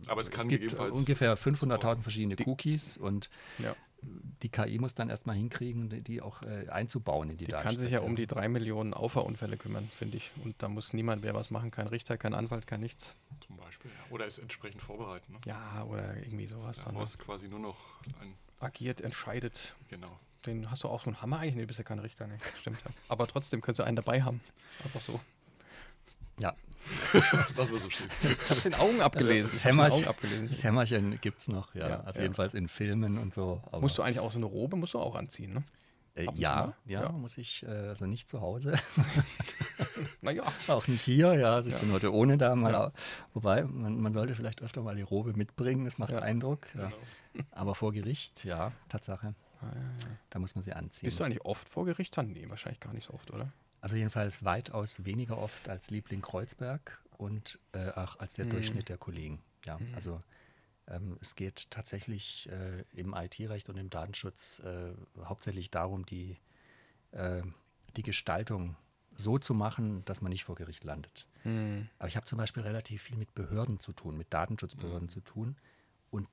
[0.07, 3.75] Aber es kann es gibt ungefähr 500.000 verschiedene Die- Cookies und Ja.
[4.03, 7.77] Die KI muss dann erstmal hinkriegen, die- die auch äh, einzubauen in die, Die kann
[7.77, 10.31] sich ja um die drei Millionen Auffahrunfälle kümmern, finde ich.
[10.45, 13.15] Und da muss niemand mehr was machen, kein Richter, kein Anwalt, kein nichts.
[13.47, 13.91] Zum Beispiel.
[13.91, 14.15] Ja.
[14.15, 15.33] Oder es entsprechend vorbereiten.
[15.33, 15.39] Ne?
[15.47, 16.87] Ja, oder irgendwie sowas dann.
[16.89, 16.93] Ne?
[16.95, 17.77] Daraus quasi nur noch
[18.21, 18.35] ein.
[18.61, 19.75] Agiert, entscheidet.
[19.89, 20.19] Genau.
[20.47, 21.55] Den hast du auch so einen Hammer eigentlich?
[21.57, 22.39] Nee, du bist ja kein Richter, ne?
[22.61, 22.91] Stimmt ja.
[23.09, 24.41] Aber trotzdem könntest du einen dabei haben.
[24.85, 25.21] Einfach so.
[26.39, 26.55] Ja,
[27.57, 28.09] Das war so schön.
[28.23, 29.53] Ich habe den Augen abgelesen.
[29.59, 30.49] das Hämmerchen, Augen abgelesen.
[30.49, 31.89] das Hämmerchen gibt es noch, ja.
[31.89, 32.25] Ja, also ja.
[32.25, 33.63] jedenfalls in Filmen und so.
[33.71, 35.63] Aber, Musst du eigentlich auch so eine Robe, musst du auch anziehen, ne?
[36.17, 36.75] äh, ja, mal?
[36.87, 37.13] ja, Ja.
[37.13, 38.79] muss ich, äh, also nicht zu Hause.
[40.23, 40.43] Naja.
[40.69, 41.55] Auch nicht hier, ja.
[41.55, 41.81] Also ich Ja.
[41.81, 42.73] bin heute ohne da mal.
[42.73, 42.93] Ja.
[43.33, 46.19] Wobei, man, man sollte vielleicht öfter mal die Robe mitbringen, das macht Ja.
[46.21, 46.67] Eindruck.
[46.75, 46.87] Ja.
[46.89, 47.45] Genau.
[47.53, 49.35] Aber vor Gericht, ja, Tatsache.
[49.63, 50.17] Ah, ja, ja.
[50.31, 51.07] Da muss man sie anziehen.
[51.07, 52.17] Bist du eigentlich oft vor Gericht?
[52.19, 53.53] Nee, wahrscheinlich gar nicht so oft, oder?
[53.81, 58.51] Also jedenfalls weitaus weniger oft als Liebling Kreuzberg und äh, auch als der Mhm.
[58.51, 59.41] Durchschnitt der Kollegen.
[59.67, 60.21] Ja, also
[60.89, 64.93] ähm, es geht tatsächlich äh, im IT-Recht und im Datenschutz äh,
[65.25, 66.39] hauptsächlich darum, die,
[67.13, 67.43] äh,
[67.97, 68.77] die Gestaltung
[69.17, 71.27] so zu machen, dass man nicht vor Gericht landet.
[71.43, 71.89] Hm.
[71.99, 75.57] Aber ich habe zum Beispiel relativ viel mit Behörden zu tun, mit Datenschutzbehörden zu tun.
[76.11, 76.29] Und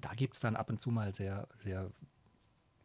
[0.00, 1.90] da gibt es dann ab und zu mal sehr, sehr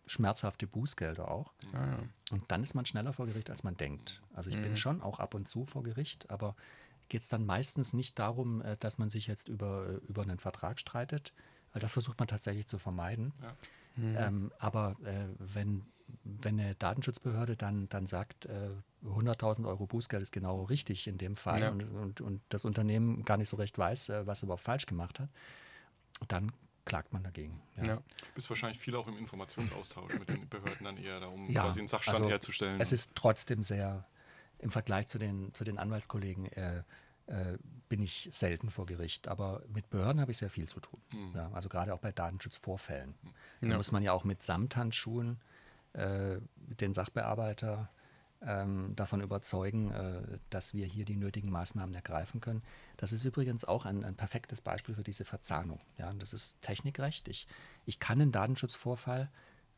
[0.05, 1.53] schmerzhafte Bußgelder auch.
[1.73, 1.99] Ah, ja.
[2.31, 4.21] Und dann ist man schneller vor Gericht, als man denkt.
[4.33, 4.77] Also ich bin Mhm.
[4.77, 6.55] schon auch ab und zu vor Gericht, aber
[7.09, 10.39] geht es dann meistens nicht darum, äh, dass man sich jetzt über, äh, über einen
[10.39, 11.33] Vertrag streitet,
[11.71, 13.33] weil das versucht man tatsächlich zu vermeiden.
[13.41, 13.55] Ja.
[13.95, 14.17] Mhm.
[14.17, 15.85] Ähm, aber äh, wenn,
[16.23, 18.69] wenn eine Datenschutzbehörde dann, dann sagt, äh,
[19.05, 21.69] 100.000 Euro Bußgeld ist genau richtig in dem Fall Ja.
[21.71, 24.85] und, und, und das Unternehmen gar nicht so recht weiß, äh, was es überhaupt falsch
[24.85, 25.29] gemacht hat,
[26.27, 26.51] dann
[26.85, 27.61] klagt man dagegen.
[27.77, 27.83] Ja.
[27.85, 27.95] Ja.
[27.95, 28.01] Du
[28.35, 31.79] bist wahrscheinlich viel auch im Informationsaustausch mit den Behörden dann eher da, um Ja, quasi
[31.79, 32.79] einen Sachstand also herzustellen.
[32.81, 34.05] Es ist trotzdem sehr,
[34.59, 36.83] im Vergleich zu den, zu den Anwaltskollegen, äh,
[37.27, 39.27] äh, bin ich selten vor Gericht.
[39.27, 40.99] Aber mit Behörden habe ich sehr viel zu tun.
[41.11, 41.31] Mhm.
[41.35, 43.13] Ja, also gerade auch bei Datenschutzvorfällen.
[43.61, 43.77] Da Ja.
[43.77, 45.39] muss man ja auch mit Samthandschuhen
[45.93, 47.89] äh, den Sachbearbeiter
[48.41, 52.61] ähm, davon überzeugen, äh, dass wir hier die nötigen Maßnahmen ergreifen können.
[53.03, 55.77] Das ist übrigens auch ein, ein perfektes Beispiel für diese Verzahnung.
[55.97, 57.27] Ja, und das ist Technikrecht.
[57.27, 57.47] Ich,
[57.85, 59.29] ich kann einen Datenschutzvorfall,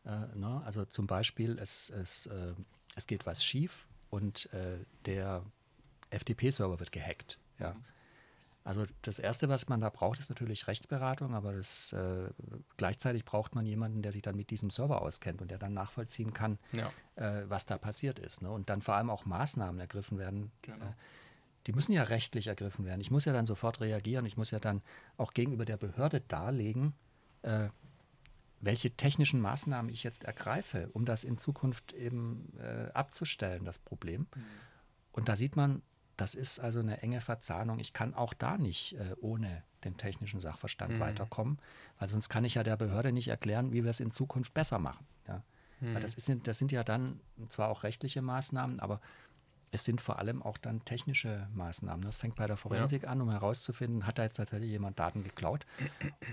[0.05, 2.53] äh, ne, also zum Beispiel, es, es, äh,
[2.95, 5.41] es geht was schief und äh, der
[6.11, 7.39] FTP-Server wird gehackt.
[7.57, 7.75] Ja.
[8.63, 12.29] Also das Erste, was man da braucht, ist natürlich Rechtsberatung, aber das, äh,
[12.77, 16.31] gleichzeitig braucht man jemanden, der sich dann mit diesem Server auskennt und der dann nachvollziehen
[16.31, 16.91] kann, Ja.
[17.15, 18.43] äh, was da passiert ist.
[18.43, 18.51] Ne?
[18.51, 20.51] Und dann vor allem auch Maßnahmen ergriffen werden.
[20.61, 20.85] Genau.
[20.85, 20.93] Äh,
[21.67, 23.01] die müssen ja rechtlich ergriffen werden.
[23.01, 24.25] Ich muss ja dann sofort reagieren.
[24.25, 24.81] Ich muss ja dann
[25.17, 26.93] auch gegenüber der Behörde darlegen,
[27.41, 27.69] äh,
[28.61, 34.27] welche technischen Maßnahmen ich jetzt ergreife, um das in Zukunft eben äh, abzustellen, das Problem.
[35.11, 35.81] Und da sieht man,
[36.17, 37.79] das ist also eine enge Verzahnung.
[37.79, 40.99] Ich kann auch da nicht äh, ohne den technischen Sachverstand Mhm.
[40.99, 41.59] weiterkommen,
[41.99, 44.79] weil sonst kann ich ja der Behörde nicht erklären, wie wir es in Zukunft besser
[44.79, 45.05] machen.
[45.27, 45.43] Ja?
[45.81, 49.01] Weil das, ist, das sind ja dann zwar auch rechtliche Maßnahmen, aber
[49.75, 52.03] es sind vor allem auch dann technische Maßnahmen.
[52.03, 53.09] Das fängt bei der Forensik ja.
[53.09, 55.65] an, um herauszufinden, hat da jetzt tatsächlich jemand Daten geklaut.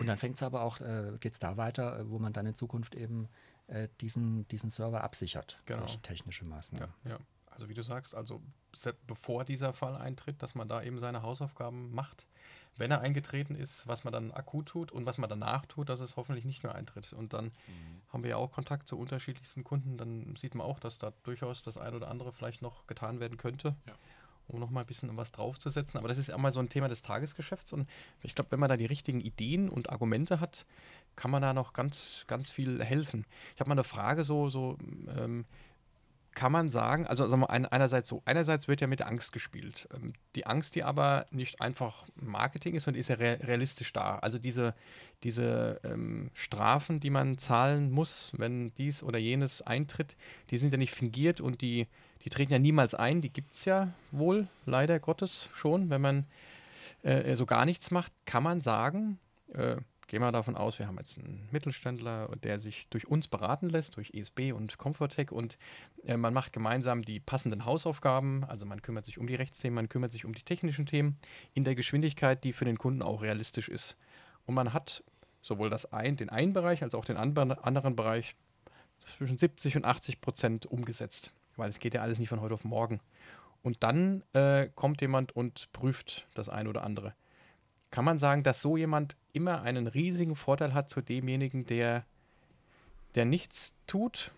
[0.00, 2.46] Und dann fängt es aber auch, äh, geht es da weiter, äh, wo man dann
[2.46, 3.28] in Zukunft eben
[3.66, 5.80] äh, diesen, diesen Server absichert genau.
[5.80, 6.88] durch technische Maßnahmen.
[7.04, 7.18] Ja, ja.
[7.50, 8.40] Also wie du sagst, also
[9.06, 12.26] bevor dieser Fall eintritt, dass man da eben seine Hausaufgaben macht
[12.76, 16.00] wenn er eingetreten ist, was man dann akut tut und was man danach tut, dass
[16.00, 17.12] es hoffentlich nicht mehr eintritt.
[17.12, 17.50] Und dann mhm.
[18.12, 19.98] haben wir ja auch Kontakt zu unterschiedlichsten Kunden.
[19.98, 23.36] Dann sieht man auch, dass da durchaus das eine oder andere vielleicht noch getan werden
[23.36, 23.76] könnte.
[23.86, 23.94] Ja.
[24.48, 25.98] Um noch mal ein bisschen was draufzusetzen.
[25.98, 27.72] Aber das ist einmal so ein Thema des Tagesgeschäfts.
[27.72, 27.88] Und
[28.22, 30.66] ich glaube, wenn man da die richtigen Ideen und Argumente hat,
[31.14, 33.24] kann man da noch ganz, ganz viel helfen.
[33.54, 34.78] Ich habe mal eine Frage so, so
[35.16, 35.44] ähm,
[36.34, 39.88] kann man sagen, also sagen wir einerseits so, einerseits wird ja mit Angst gespielt.
[39.94, 44.18] Ähm, die Angst, die aber nicht einfach Marketing ist, sondern ist ja realistisch da.
[44.18, 44.74] Also diese,
[45.22, 50.16] diese ähm, Strafen, die man zahlen muss, wenn dies oder jenes eintritt,
[50.50, 51.86] die sind ja nicht fingiert und die,
[52.24, 53.20] die treten ja niemals ein.
[53.20, 55.90] Die gibt es ja wohl, leider Gottes schon.
[55.90, 56.26] Wenn man
[57.02, 59.18] äh, so gar nichts macht, kann man sagen,
[59.54, 59.76] äh,
[60.12, 63.96] gehen wir davon aus, wir haben jetzt einen Mittelständler, der sich durch uns beraten lässt,
[63.96, 65.56] durch ESB und Comfortech und
[66.04, 69.88] äh, man macht gemeinsam die passenden Hausaufgaben, also man kümmert sich um die Rechtsthemen, man
[69.88, 71.16] kümmert sich um die technischen Themen
[71.54, 73.96] in der Geschwindigkeit, die für den Kunden auch realistisch ist.
[74.44, 75.02] Und man hat
[75.40, 78.36] sowohl das ein, den einen Bereich als auch den anderen Bereich
[79.16, 82.64] zwischen 70 und 80 Prozent umgesetzt, weil es geht ja alles nicht von heute auf
[82.64, 83.00] morgen.
[83.62, 87.14] Und dann äh, kommt jemand und prüft das eine oder andere.
[87.92, 92.04] Kann man sagen, dass so jemand immer einen riesigen Vorteil hat zu demjenigen, der,
[93.14, 94.32] der nichts tut,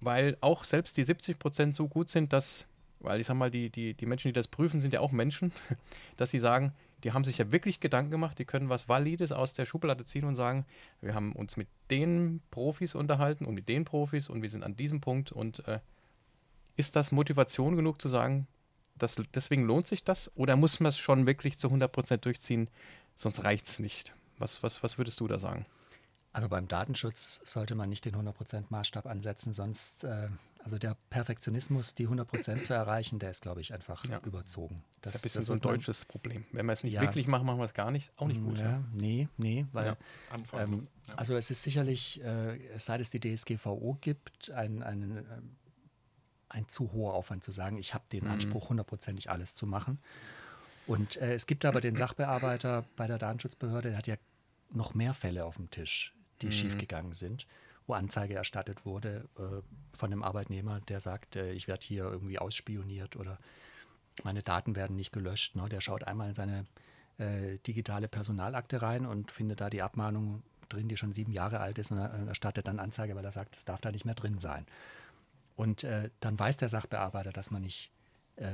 [0.00, 2.66] weil auch selbst die 70 Prozent so gut sind, dass,
[2.98, 5.52] weil ich sag mal, die, die, die Menschen, die das prüfen, sind ja auch Menschen,
[6.16, 9.54] dass sie sagen, die haben sich ja wirklich Gedanken gemacht, die können was Valides aus
[9.54, 10.66] der Schublade ziehen und sagen,
[11.00, 14.74] wir haben uns mit den Profis unterhalten und mit den Profis und wir sind an
[14.74, 15.78] diesem Punkt und äh,
[16.76, 18.48] ist das Motivation genug zu sagen,
[18.98, 20.30] das, deswegen lohnt sich das?
[20.34, 22.68] Oder muss man es schon wirklich zu 100% durchziehen,
[23.14, 24.14] sonst reicht es nicht?
[24.38, 25.66] Was, was, was würdest du da sagen?
[26.32, 30.28] Also beim Datenschutz sollte man nicht den 100% Maßstab ansetzen, sonst, äh,
[30.62, 34.20] also der Perfektionismus, die 100% zu erreichen, der ist, glaube ich, einfach ja.
[34.22, 34.84] überzogen.
[35.00, 36.44] Das, das ist ein bisschen so ein deutsches Problem.
[36.52, 37.00] Wenn wir es nicht ja.
[37.00, 38.12] wirklich machen, machen wir es gar nicht.
[38.16, 38.58] Auch nicht gut.
[38.58, 38.84] Ja, ja.
[38.92, 39.96] Nee, nee, weil,
[40.52, 45.56] ähm, also es ist sicherlich, äh, seit es die DSGVO gibt, ein, ein
[46.48, 48.30] ein zu hoher Aufwand zu sagen, ich habe den mhm.
[48.30, 49.98] Anspruch, hundertprozentig alles zu machen.
[50.86, 54.16] Und äh, es gibt aber den Sachbearbeiter bei der Datenschutzbehörde, der hat ja
[54.70, 56.52] noch mehr Fälle auf dem Tisch, die mhm.
[56.52, 57.46] schiefgegangen sind,
[57.86, 62.38] wo Anzeige erstattet wurde äh, von einem Arbeitnehmer, der sagt, äh, ich werde hier irgendwie
[62.38, 63.38] ausspioniert oder
[64.24, 65.56] meine Daten werden nicht gelöscht.
[65.56, 65.68] Ne?
[65.68, 66.66] Der schaut einmal in seine
[67.18, 71.78] äh, digitale Personalakte rein und findet da die Abmahnung drin, die schon sieben Jahre alt
[71.78, 74.66] ist und erstattet dann Anzeige, weil er sagt, es darf da nicht mehr drin sein.
[75.56, 77.90] Und äh, dann weiß der Sachbearbeiter, dass man nicht
[78.36, 78.50] äh,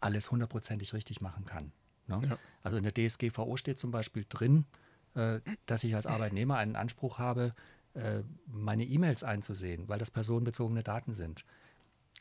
[0.00, 1.72] alles hundertprozentig richtig machen kann.
[2.06, 2.20] Ne?
[2.28, 2.38] Ja.
[2.62, 4.66] Also in der DSGVO steht zum Beispiel drin,
[5.14, 7.54] äh, dass ich als Arbeitnehmer einen Anspruch habe,
[7.94, 11.44] äh, meine E-Mails einzusehen, weil das personenbezogene Daten sind.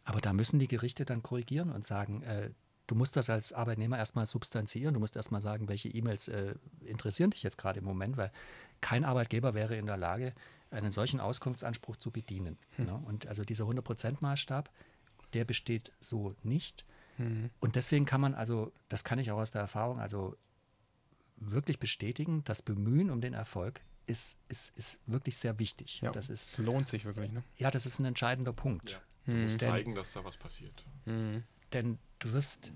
[0.04, 2.52] Aber da müssen die Gerichte dann korrigieren und sagen, äh,
[2.88, 7.32] du musst das als Arbeitnehmer erstmal substanzieren, du musst erstmal sagen, welche E-Mails äh, interessieren
[7.32, 8.32] dich jetzt gerade im Moment, weil
[8.82, 10.34] kein Arbeitgeber wäre in der Lage,
[10.72, 12.58] einen solchen Auskunftsanspruch zu bedienen.
[12.78, 12.86] Hm.
[12.86, 12.96] Ne?
[13.06, 14.66] Und also dieser 100%-Maßstab,
[15.34, 16.86] der besteht so nicht.
[17.18, 17.50] Mhm.
[17.60, 20.38] Und deswegen kann man also, das kann ich auch aus der Erfahrung, also
[21.38, 26.02] wirklich bestätigen, das Bemühen um den Erfolg ist, ist, ist wirklich sehr wichtig.
[26.02, 27.32] Ja, das ist, lohnt sich wirklich.
[27.32, 27.44] Ne?
[27.58, 28.92] Ja, das ist ein entscheidender Punkt.
[28.92, 28.98] Ja.
[29.26, 29.44] Du mhm.
[29.44, 30.86] musst zeigen, dass da was passiert.
[31.06, 31.44] Mhm.
[31.74, 32.74] Denn du wirst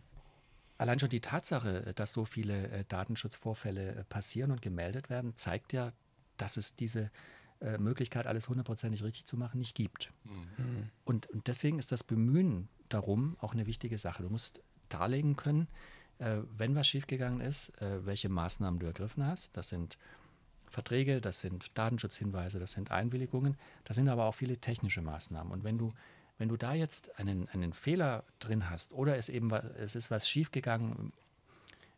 [0.77, 5.73] allein schon die Tatsache, dass so viele äh, Datenschutzvorfälle äh, passieren und gemeldet werden, zeigt
[5.73, 5.91] ja,
[6.37, 7.11] dass es diese
[7.65, 10.11] äh, Möglichkeit, alles hundertprozentig richtig zu machen, nicht gibt.
[10.23, 10.89] Mhm.
[11.03, 14.21] Und, und deswegen ist das Bemühen darum auch eine wichtige Sache.
[14.21, 15.67] Du musst darlegen können,
[16.19, 19.57] äh, wenn was schiefgegangen ist, äh, welche Maßnahmen du ergriffen hast.
[19.57, 19.97] Das sind
[20.67, 25.51] Verträge, das sind Datenschutzhinweise, das sind Einwilligungen, das sind aber auch viele technische Maßnahmen.
[25.51, 25.91] Und wenn du,
[26.37, 30.29] wenn du da jetzt einen, einen Fehler drin hast oder es eben es ist was
[30.29, 31.13] schiefgegangen,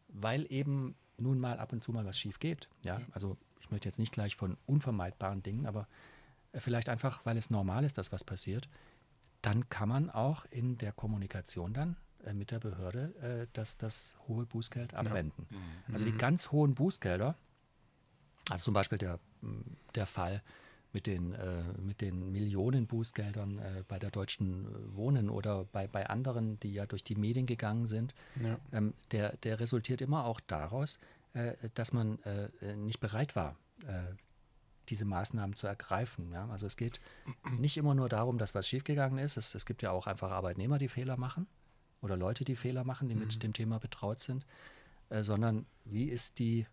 [0.07, 3.35] weil eben nun mal ab und zu mal was schief geht, ja, also
[3.67, 5.87] ich möchte jetzt nicht gleich von unvermeidbaren Dingen, aber
[6.53, 8.69] äh, vielleicht einfach, weil es normal ist, dass was passiert,
[9.41, 14.15] dann kann man auch in der Kommunikation dann äh, mit der Behörde äh, das, das
[14.27, 15.47] hohe Bußgeld abwenden.
[15.49, 15.57] Ja.
[15.57, 15.93] Mhm.
[15.93, 17.35] Also die ganz hohen Bußgelder,
[18.49, 19.19] also zum Beispiel der,
[19.95, 20.41] der Fall
[20.93, 26.09] mit den, äh, mit den Millionen Bußgeldern äh, bei der Deutschen Wohnen oder bei, bei
[26.09, 28.57] anderen, die ja durch die Medien gegangen sind, ja.
[28.71, 31.16] ähm, der, der resultiert immer auch daraus, äh,
[31.73, 34.13] dass man äh, nicht bereit war, äh,
[34.89, 36.31] diese Maßnahmen zu ergreifen.
[36.31, 36.47] Ja?
[36.49, 36.99] Also es geht
[37.57, 39.35] nicht immer nur darum, dass was schiefgegangen ist.
[39.37, 41.47] Es, es gibt ja auch einfach Arbeitnehmer, die Fehler machen.
[42.01, 43.21] oder Leute, die Fehler machen, die Mhm.
[43.21, 44.45] mit dem Thema betraut sind,
[45.09, 46.67] äh, sondern wie ist die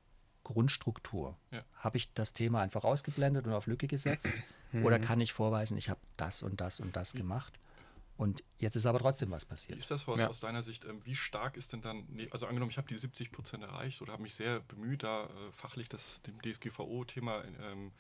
[0.45, 1.37] Grundstruktur?
[1.51, 1.65] Ja.
[1.77, 4.33] Habe ich das Thema einfach ausgeblendet und auf Lücke gesetzt?
[4.73, 4.85] Mhm.
[4.85, 7.59] Oder kann ich vorweisen, ich habe das und das und das gemacht?
[8.17, 9.79] Und jetzt ist aber trotzdem was Wie passiert.
[9.79, 10.29] ist das Horst, Ja.
[10.29, 10.85] aus deiner Sicht?
[10.85, 14.03] Ähm, wie stark ist denn dann, nee, also angenommen, ich habe die 70 Prozent erreicht
[14.03, 17.91] oder habe mich sehr bemüht, da äh, fachlich das, dem DSGVO-Thema ähm,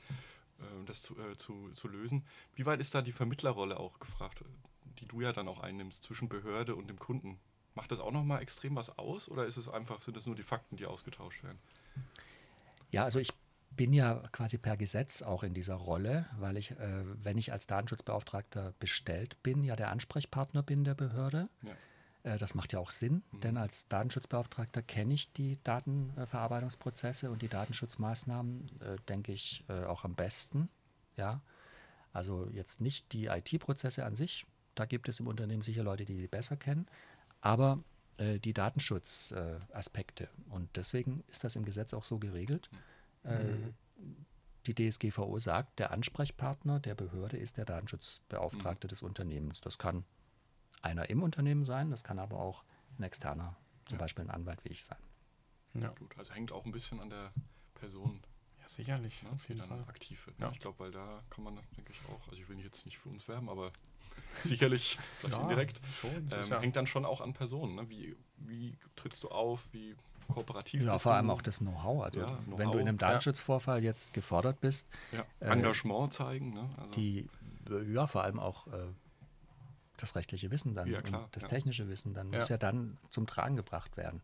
[0.60, 2.24] äh, das zu, äh, zu, zu lösen.
[2.54, 4.44] Wie weit ist da die Vermittlerrolle auch gefragt, äh,
[5.00, 7.40] die du ja dann auch einnimmst zwischen Behörde und dem Kunden?
[7.74, 10.44] Macht das auch nochmal extrem was aus oder ist es einfach, sind das nur die
[10.44, 11.58] Fakten, die ausgetauscht werden?
[12.92, 13.30] Ja, also ich
[13.76, 17.66] bin ja quasi per Gesetz auch in dieser Rolle, weil ich, äh, wenn ich als
[17.66, 21.48] Datenschutzbeauftragter bestellt bin, ja der Ansprechpartner bin der Behörde.
[21.62, 21.72] Ja.
[22.24, 27.48] Äh, das macht ja auch Sinn, denn als Datenschutzbeauftragter kenne ich die Datenverarbeitungsprozesse und die
[27.48, 30.68] Datenschutzmaßnahmen, äh, denke ich, äh, auch am besten.
[31.16, 31.42] Ja,
[32.12, 36.16] also jetzt nicht die IT-Prozesse an sich, da gibt es im Unternehmen sicher Leute, die
[36.16, 36.86] die besser kennen,
[37.40, 37.84] aber
[38.16, 40.28] äh, die Datenschutzaspekte.
[40.50, 42.70] und deswegen ist das im Gesetz auch so geregelt.
[43.24, 43.72] Äh,
[44.66, 49.60] die DSGVO sagt, der Ansprechpartner der Behörde ist der Datenschutzbeauftragte des Unternehmens.
[49.60, 50.04] Das kann
[50.82, 52.64] einer im Unternehmen sein, das kann aber auch
[52.98, 53.56] ein externer,
[53.86, 54.02] zum Ja.
[54.02, 54.98] Beispiel ein Anwalt wie ich sein.
[55.74, 55.88] Ja.
[55.88, 57.32] Gut, also hängt auch ein bisschen an der
[57.74, 58.22] Person,
[58.60, 59.22] ja, sicherlich.
[59.22, 59.84] ne, auf die dann Fall.
[59.88, 60.38] aktiv wird.
[60.38, 60.46] ne?
[60.46, 60.52] Ja.
[60.52, 63.08] Ich glaube, weil da kann man, denke ich, auch, also ich will jetzt nicht für
[63.08, 63.72] uns werben, aber
[64.38, 66.28] sicherlich, vielleicht Ja, indirekt, schon.
[66.30, 67.74] Ähm, hängt dann schon auch an Personen.
[67.74, 67.88] Ne?
[67.90, 69.66] Wie, wie trittst du auf?
[69.72, 69.96] Wie
[70.28, 72.02] kooperativ Ja, bist vor allem auch das Know-how.
[72.04, 73.08] Also Ja, wenn Know-how, du in einem ja.
[73.08, 76.50] Datenschutzvorfall jetzt gefordert bist, ja, äh, Engagement zeigen.
[76.54, 76.68] Ne?
[76.76, 77.28] Also, die
[77.92, 78.92] ja vor allem auch äh,
[79.96, 81.48] das rechtliche Wissen dann Ja, klar, und das ja.
[81.48, 82.54] technische Wissen dann muss Ja.
[82.54, 84.22] ja dann zum Tragen gebracht werden.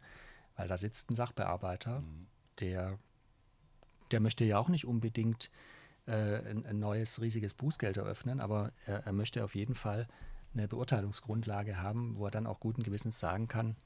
[0.57, 2.27] Weil da sitzt ein Sachbearbeiter, Mhm.
[2.59, 2.99] der,
[4.11, 5.51] der möchte ja auch nicht unbedingt
[6.07, 10.09] äh, ein, ein neues riesiges Bußgeld eröffnen, aber er, er möchte auf jeden Fall
[10.53, 13.77] eine Beurteilungsgrundlage haben, wo er dann auch guten Gewissens sagen kann,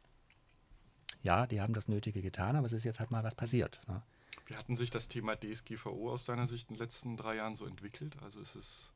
[1.24, 3.80] ja, die haben das Nötige getan, aber es ist jetzt halt mal was passiert.
[3.88, 4.00] Ne?
[4.46, 7.66] Wie hatten sich das Thema DSGVO aus deiner Sicht in den letzten drei Jahren so
[7.66, 8.16] entwickelt?
[8.22, 8.92] Also ist es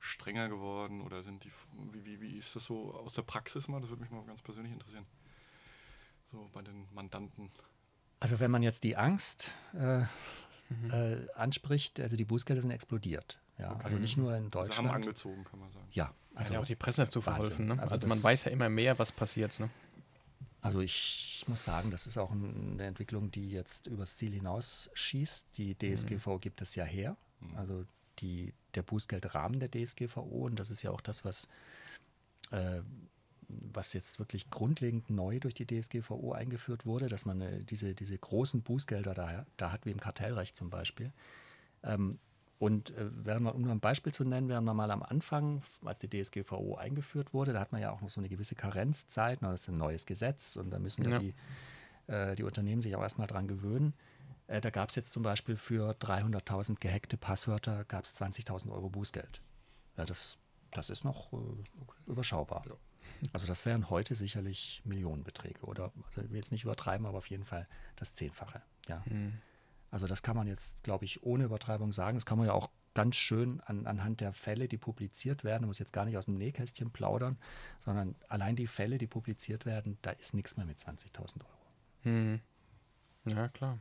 [0.00, 1.50] strenger geworden oder sind die,
[1.92, 3.80] wie, wie, wie ist das so aus der Praxis mal?
[3.80, 5.04] Das würde mich mal ganz persönlich interessieren.
[6.30, 7.50] So bei den Mandanten.
[8.20, 10.02] Also wenn man jetzt die Angst äh,
[10.92, 13.38] äh, anspricht, also die Bußgelder sind explodiert.
[13.58, 14.90] Ja, also nicht nur in Also haben Deutschland.
[14.90, 15.86] angezogen, kann man sagen.
[15.92, 17.44] ja, Also ja auch die Presse dazu Wahnsinn.
[17.44, 17.66] verholfen.
[17.66, 17.78] Ne?
[17.80, 19.58] Also Also, man weiß ja immer mehr, was passiert.
[19.60, 19.70] Ne?
[20.64, 24.88] Also ich muss sagen, das ist auch ein- eine Entwicklung, die jetzt übers Ziel hinaus
[24.94, 25.58] schießt.
[25.58, 27.16] Die DSGVO gibt es ja her.
[27.56, 27.84] Also
[28.20, 31.48] die, der Bußgeldrahmen der DSGVO und das ist ja auch das, was,
[32.50, 32.80] äh,
[33.48, 38.16] was jetzt wirklich grundlegend neu durch die DSGVO eingeführt wurde, dass man äh, diese, diese
[38.16, 41.12] großen Bußgelder da, da hat, wie im Kartellrecht zum Beispiel.
[41.82, 42.18] Ähm,
[42.64, 45.98] und äh, während man, um ein Beispiel zu nennen, während man mal am Anfang, als
[45.98, 49.50] die DSGVO eingeführt wurde, da hat man ja auch noch so eine gewisse Karenzzeit, na,
[49.50, 51.18] das ist ein neues Gesetz und da müssen ja, Ja.
[51.18, 51.34] die,
[52.06, 53.92] äh, die Unternehmen sich auch erstmal dran gewöhnen.
[54.46, 58.88] Äh, da gab es jetzt zum Beispiel für 300.000 gehackte Passwörter gab es 20.000 Euro
[58.90, 59.40] Bußgeld.
[59.96, 60.38] Ja, das,
[60.70, 61.36] das ist noch äh,
[62.06, 62.64] überschaubar.
[62.66, 62.74] Ja.
[63.32, 67.28] Also das wären heute sicherlich Millionenbeträge oder also ich will jetzt nicht übertreiben, aber auf
[67.30, 68.62] jeden Fall das Zehnfache.
[68.88, 69.02] Ja.
[69.94, 72.16] Also das kann man jetzt, glaube ich, ohne Übertreibung sagen.
[72.16, 75.68] Das kann man ja auch ganz schön an, anhand der Fälle, die publiziert werden, man
[75.68, 77.38] muss jetzt gar nicht aus dem Nähkästchen plaudern,
[77.84, 81.48] sondern allein die Fälle, die publiziert werden, da ist nichts mehr mit 20.000 Euro.
[82.02, 82.40] Hm.
[83.24, 83.78] Ja, klar.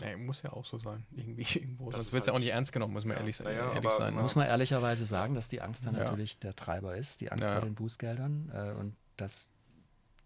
[0.00, 1.04] Ja, muss ja auch so sein.
[1.10, 1.90] Irgendwie irgendwo.
[1.90, 3.50] Das Sonst wird es ja auch halt- nicht ernst genommen, muss man Ja, ehrlich, ja,
[3.50, 4.14] ehrlich aber sein.
[4.14, 6.04] Muss man ehrlicherweise sagen, dass die Angst dann Ja.
[6.04, 7.52] natürlich der Treiber ist, die Angst Ja.
[7.56, 9.50] vor den Bußgeldern äh, und dass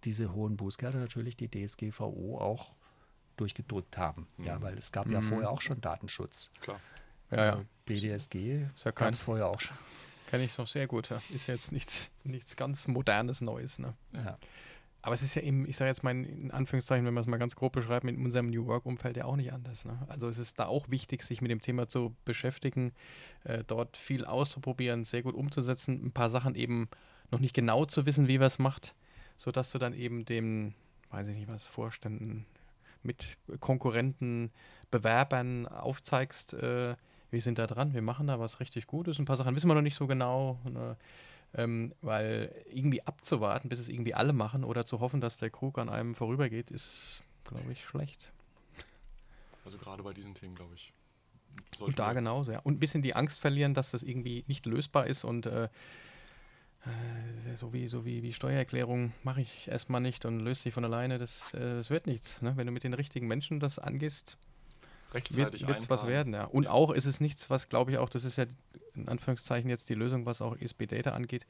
[0.05, 2.76] diese hohen Bußgelder natürlich die DSGVO auch
[3.37, 4.26] durchgedrückt haben.
[4.39, 5.24] Ja, weil es gab ja Mhm.
[5.28, 6.51] vorher auch schon Datenschutz.
[6.61, 6.80] Klar.
[7.30, 7.64] Ja, ja.
[7.87, 9.76] BDSG Ist ja gab es vorher auch schon.
[10.28, 11.11] kenne ich noch sehr gut.
[11.11, 11.20] Ja.
[11.30, 13.78] Ist jetzt nichts, nichts ganz Modernes Neues.
[13.78, 13.95] Ne?
[14.12, 14.39] Ja.
[15.03, 17.37] Aber es ist ja eben, ich sage jetzt mal in Anführungszeichen, wenn man es mal
[17.37, 19.85] ganz grob beschreibt, in unserem New Work-Umfeld ja auch nicht anders.
[19.85, 19.99] Ne?
[20.09, 22.93] Also es ist da auch wichtig, sich mit dem Thema zu beschäftigen,
[23.45, 26.89] äh, dort viel auszuprobieren, sehr gut umzusetzen, ein paar Sachen eben
[27.30, 28.95] noch nicht genau zu wissen, wie man es macht,
[29.37, 30.72] sodass du dann eben dem,
[31.11, 32.47] weiß ich nicht was, Vorständen,
[33.05, 34.50] mit Konkurrenten,
[34.90, 36.96] Bewerbern aufzeigst, äh,
[37.30, 39.18] wir sind da dran, wir machen da was richtig Gutes.
[39.18, 40.61] Ein paar Sachen wissen wir noch nicht so genau.
[40.64, 40.96] Ne?
[41.57, 45.78] Ähm, weil irgendwie abzuwarten, bis es irgendwie alle machen oder zu hoffen, dass der Krug
[45.78, 48.32] an einem vorübergeht, ist, glaube ich, schlecht.
[49.64, 50.92] Also gerade bei diesen Themen, glaube ich.
[51.78, 52.59] Und da genauso, ja.
[52.61, 55.68] Und ein bisschen die Angst verlieren, dass das irgendwie nicht lösbar ist und äh,
[57.57, 61.18] so wie, so wie, wie Steuererklärung mache ich erstmal nicht und löst sich von alleine,
[61.18, 62.43] das, äh, das wird nichts.
[62.43, 62.57] Ne?
[62.57, 64.37] Wenn du mit den richtigen Menschen das angehst,
[65.12, 66.45] rechtzeitig wird es was werden, ja.
[66.45, 66.70] Und Ja.
[66.70, 68.47] auch ist es nichts, was glaube ich auch, das ist ja
[68.95, 71.47] in Anführungszeichen jetzt die Lösung, was auch ESP Data angeht.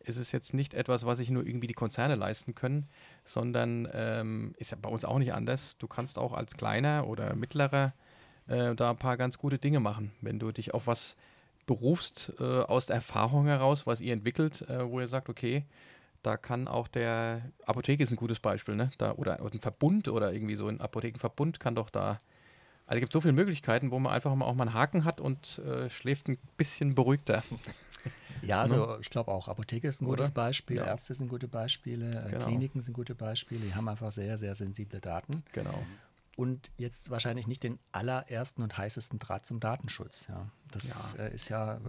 [0.00, 2.88] ist es jetzt nicht etwas, was sich nur irgendwie die Konzerne leisten können,
[3.24, 5.76] sondern ähm, ist ja bei uns auch nicht anders.
[5.78, 7.92] Du kannst auch als kleiner oder mittlerer
[8.46, 11.16] äh, da ein paar ganz gute Dinge machen, wenn du dich auf was
[11.68, 15.64] berufst äh, aus der Erfahrung heraus, was ihr entwickelt, äh, wo ihr sagt, okay,
[16.24, 18.90] da kann auch der Apotheke ist ein gutes Beispiel, ne?
[18.98, 22.18] Da, oder, oder ein Verbund oder irgendwie so ein Apothekenverbund kann doch da.
[22.86, 25.20] Also es gibt so viele Möglichkeiten, wo man einfach mal auch mal einen Haken hat
[25.20, 27.44] und äh, schläft ein bisschen beruhigter.
[28.40, 30.34] Ja, also ich glaube auch, Apotheke ist ein gutes Oder?
[30.34, 30.86] Beispiel, Ja.
[30.86, 32.44] Ärzte sind gute Beispiele, äh, Genau.
[32.46, 35.42] Kliniken sind gute Beispiele, die haben einfach sehr, sehr sensible Daten.
[35.52, 35.84] Genau.
[36.38, 40.28] Und jetzt wahrscheinlich nicht den allerersten und heißesten Draht zum Datenschutz.
[40.28, 40.46] Ja.
[40.70, 41.24] Das Ja.
[41.24, 41.80] Äh, ist ja äh,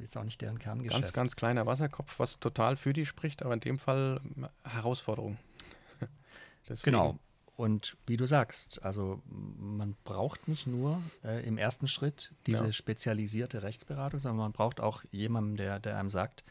[0.00, 1.00] jetzt auch nicht deren Kerngeschäft.
[1.02, 5.38] Ganz, ganz kleiner Wasserkopf, was total für die spricht, aber in dem Fall ähm, Herausforderung.
[6.68, 7.18] Deswegen- Genau.
[7.54, 12.72] Und wie du sagst, also man braucht nicht nur äh, im ersten Schritt diese Ja.
[12.72, 16.42] spezialisierte Rechtsberatung, sondern man braucht auch jemanden, der, der einem sagt,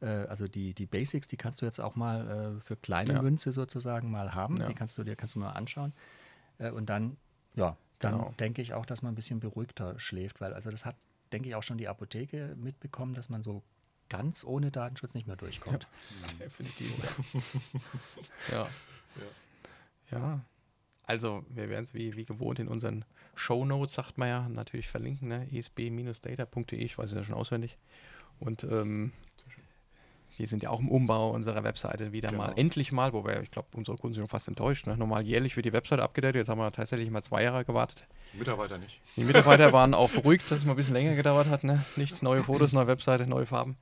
[0.00, 3.22] äh, also die, die Basics, die kannst du jetzt auch mal äh, für kleine Ja.
[3.22, 4.56] Münze sozusagen mal haben.
[4.56, 4.66] Ja.
[4.66, 5.92] Die kannst du dir kannst du mal anschauen.
[6.58, 7.16] Äh, und dann,
[7.54, 8.34] ja, dann Genau.
[8.38, 10.96] denke ich auch, dass man ein bisschen beruhigter schläft, weil also das hat,
[11.32, 13.62] denke ich, auch schon die Apotheke mitbekommen, dass man so
[14.08, 15.86] ganz ohne Datenschutz nicht mehr durchkommt.
[16.38, 16.92] Definitiv.
[18.52, 18.68] Ja.
[20.10, 20.18] ja.
[20.18, 20.40] ja.
[21.04, 23.04] Also, wir werden es wie, wie gewohnt in unseren
[23.36, 25.48] Shownotes, sagt man ja, natürlich verlinken, ne?
[25.52, 27.78] esb-data.de, ich weiß es ja schon auswendig.
[28.40, 29.12] Und ähm,
[30.36, 32.56] wir sind ja auch im Umbau unserer Webseite wieder mal, Genau.
[32.58, 34.86] endlich mal, wobei ich glaube, unsere Kunden sind schon fast enttäuscht.
[34.86, 34.96] Ne?
[34.96, 38.04] Normal jährlich wird die Webseite abgedatet, jetzt haben wir tatsächlich mal zwei Jahre gewartet.
[38.32, 39.00] Die Mitarbeiter nicht.
[39.16, 41.64] Die Mitarbeiter waren auch beruhigt, dass es mal ein bisschen länger gedauert hat.
[41.64, 41.84] Ne?
[41.96, 43.76] Nicht neue Fotos, neue Webseite, neue Farben.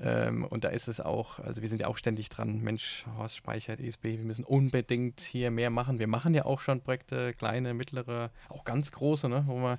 [0.00, 3.34] Ähm, und da ist es auch, also wir sind ja auch ständig dran, Mensch, Horst
[3.36, 5.98] speichert ESB, wir müssen unbedingt hier mehr machen.
[5.98, 9.42] Wir machen ja auch schon Projekte, kleine, mittlere, auch ganz große, ne?
[9.46, 9.78] wo wir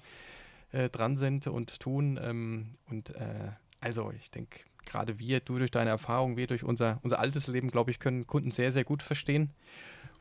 [0.74, 2.20] äh, dran sind und tun.
[2.22, 4.60] Ähm, und äh, also ich denke,
[4.90, 8.28] gerade wir, du durch deine Erfahrung, wir durch unser, unser altes Leben, glaube ich, können
[8.28, 9.52] Kunden sehr, sehr gut verstehen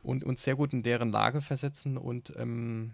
[0.03, 1.97] und uns sehr gut in deren Lage versetzen.
[1.97, 2.93] Und ähm,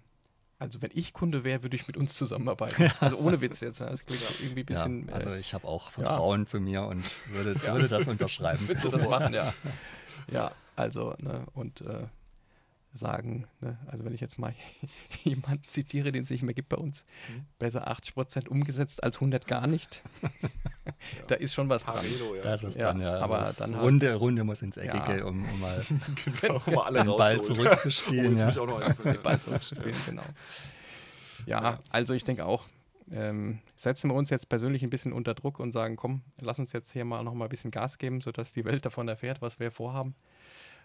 [0.58, 2.92] also wenn ich Kunde wäre, würde ich mit uns zusammenarbeiten.
[3.00, 3.82] Also ohne Witz jetzt.
[3.82, 5.08] Das klingt irgendwie ein bisschen.
[5.08, 7.74] ja, also äh, ich habe auch Vertrauen zu mir und würde, Ja.
[7.74, 8.68] würde das unterschreiben.
[8.68, 9.54] Willst du das machen, ja.
[10.32, 12.08] Ja, also, ne, und äh,
[12.98, 14.54] sagen, ne, also wenn ich jetzt mal
[15.24, 17.46] jemanden zitiere, den es nicht mehr gibt bei uns, Mhm.
[17.60, 20.02] besser 80 Prozent umgesetzt als 100 gar nicht.
[21.28, 21.96] Da ist schon was dran.
[21.96, 22.42] Pareto, ja.
[22.42, 23.18] Da ist was Ja, dran, ja.
[23.20, 25.26] aber das dann halt- Runde, Runde muss ins Eckige, Ja.
[25.26, 25.84] um, um mal
[26.42, 28.36] genau, mal alle den Ball zurückzuspielen.
[28.36, 28.50] Oh, ja.
[28.50, 30.24] auch noch Den Ball zurückzuspielen, genau.
[31.46, 32.68] Ja, also ich denke auch,
[33.12, 36.72] ähm, setzen wir uns jetzt persönlich ein bisschen unter Druck und sagen, komm, lass uns
[36.72, 39.60] jetzt hier mal noch mal ein bisschen Gas geben, sodass die Welt davon erfährt, was
[39.60, 40.16] wir vorhaben.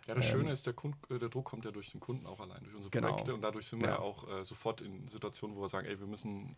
[0.06, 2.26] Ja, das Ähm, Schöne ist, der, Kund, äh, der Druck kommt ja durch den Kunden
[2.26, 3.08] auch allein, durch unsere Genau.
[3.08, 3.34] Projekte.
[3.34, 3.94] Und dadurch sind wir Ja.
[3.96, 6.56] ja, auch äh, sofort in Situationen, wo wir sagen, ey, wir müssen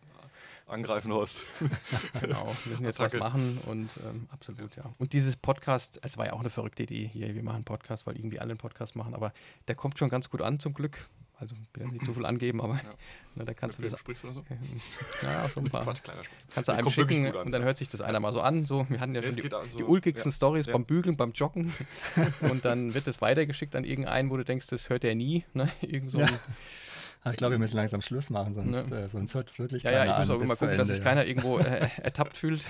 [0.67, 1.43] angreifen, Horst.
[2.21, 3.23] Genau, wir müssen jetzt was Attacke.
[3.31, 4.91] machen und ähm, absolut, ja.
[4.99, 8.07] Und dieses Podcast, es war ja auch eine verrückte Idee hier, wir machen einen Podcast,
[8.07, 9.33] weil irgendwie alle einen Podcast machen, aber
[9.67, 11.07] der kommt schon ganz gut an zum Glück.
[11.43, 12.73] Also ich will jetzt nicht zu viel angeben, aber
[13.35, 14.43] ne, da kannst Mit du das, sprichst du oder so?
[15.23, 15.83] ja, schon ein paar.
[15.83, 16.47] Quatsch, kleiner Spaß.
[16.53, 17.35] Kannst du einem schicken an.
[17.35, 18.65] und dann hört sich das einer mal so an.
[18.65, 20.73] So, wir hatten ja Nee, schon die, also- die ulkigsten ja, Stories ja.
[20.73, 21.73] beim Bügeln, beim Joggen.
[22.41, 25.45] und dann wird es weitergeschickt an irgendeinen, wo du denkst, das hört er nie.
[25.53, 25.69] Ne?
[25.81, 26.29] Irgend so Ja.
[27.31, 29.01] ich glaube, wir müssen langsam Schluss machen, sonst, Ne.
[29.01, 30.89] äh, sonst hört es wirklich ja, keiner ja, ich muss auch bis immer gucken, dass
[30.89, 31.03] Ende, sich ja.
[31.03, 32.65] keiner irgendwo äh, ertappt fühlt.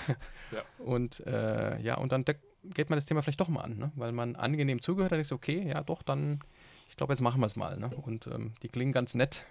[0.51, 0.61] Ja.
[0.83, 2.23] Und äh, ja, und dann
[2.63, 3.91] geht man das Thema vielleicht doch mal an, ne?
[3.95, 5.19] weil man angenehm zugehört hat.
[5.19, 6.39] Ich so, okay, ja, doch, dann,
[6.93, 7.75] ich glaube, jetzt machen wir es mal.
[7.75, 7.89] Ne?
[7.89, 9.47] Und ähm, die klingen ganz nett.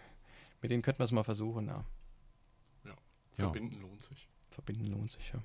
[0.61, 1.67] Mit denen könnten wir es mal versuchen.
[1.67, 1.85] Ja.
[2.85, 2.95] Ja.
[3.33, 4.29] Verbinden lohnt sich.
[4.53, 5.43] Verbinden lohnt sich, ja.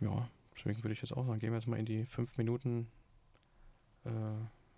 [0.00, 2.90] Ja, deswegen würde ich jetzt auch sagen, gehen wir jetzt mal in die fünf Minuten,
[4.04, 4.10] äh,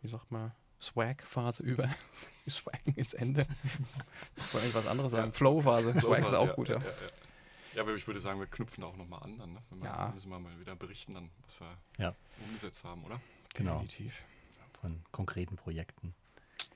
[0.02, 1.88] wie sagt man, Swag-Phase über.
[2.44, 3.44] Wir swaggen ins Ende.
[4.36, 5.32] Ich wollte eigentlich was anderes sagen.
[5.32, 5.32] Ja.
[5.32, 5.98] Flow-Phase.
[5.98, 6.76] Swag ist auch gut, ja.
[6.76, 6.92] Ja, ja.
[7.74, 9.38] ja, aber ich würde sagen, wir knüpfen auch nochmal an.
[9.38, 9.62] Dann, ne?
[9.70, 10.12] Wenn wir, Ja.
[10.14, 12.14] müssen wir mal wieder berichten, dann, was wir Ja.
[12.46, 13.20] umgesetzt haben, oder?
[13.54, 13.80] Genau.
[13.80, 14.14] Definitiv.
[14.84, 16.14] Von konkreten Projekten.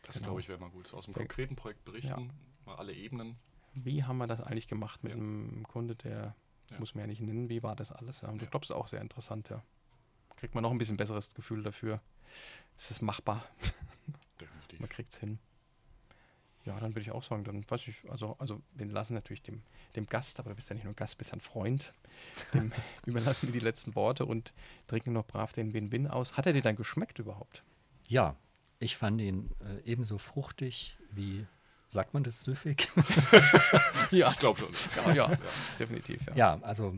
[0.04, 0.28] Das Genau.
[0.28, 0.86] glaube ich wäre mal gut.
[0.86, 2.30] So aus dem konkreten Projekt berichten,
[2.64, 3.36] mal alle Ebenen.
[3.74, 5.18] Wie haben wir das eigentlich gemacht mit Ja.
[5.18, 6.34] einem Kunde, der,
[6.70, 6.78] Ja.
[6.78, 8.22] muss man ja nicht nennen, wie war das alles?
[8.22, 8.48] Ja, und ich Ja.
[8.48, 9.62] glaube, es ist auch sehr interessant, ja.
[10.36, 12.00] Kriegt man noch ein bisschen besseres Gefühl dafür.
[12.78, 13.44] Ist es machbar?
[14.40, 14.80] Definitiv.
[14.80, 15.38] Man kriegt es hin.
[16.64, 19.62] Ja, dann würde ich auch sagen, dann weiß ich, also, also wir lassen natürlich dem,
[19.96, 21.92] dem Gast, aber du bist ja nicht nur Gast, bist ja ein Freund,
[22.54, 22.72] dem
[23.04, 24.54] überlassen wir die letzten Worte und
[24.86, 26.38] trinken noch brav den Win-Win aus.
[26.38, 27.62] Hat er dir dann geschmeckt überhaupt?
[28.08, 28.36] Ja,
[28.80, 31.46] ich fand ihn äh, ebenso fruchtig wie,
[31.88, 32.90] sagt man das süffig?
[34.10, 35.14] Ja, Ich glaube schon.
[35.14, 35.38] ja, ja,
[35.78, 36.34] definitiv, ja.
[36.34, 36.96] Ja, also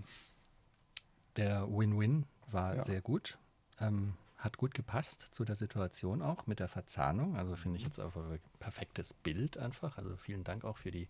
[1.37, 2.83] der Win-Win war Ja.
[2.83, 3.39] sehr gut.
[3.81, 7.37] Ähm, hat gut gepasst zu der Situation auch mit der Verzahnung.
[7.37, 9.99] Also finde ich jetzt einfach ein perfektes Bild einfach.
[9.99, 11.09] Also vielen Dank auch für die,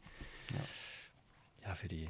[1.65, 2.09] ja, für die,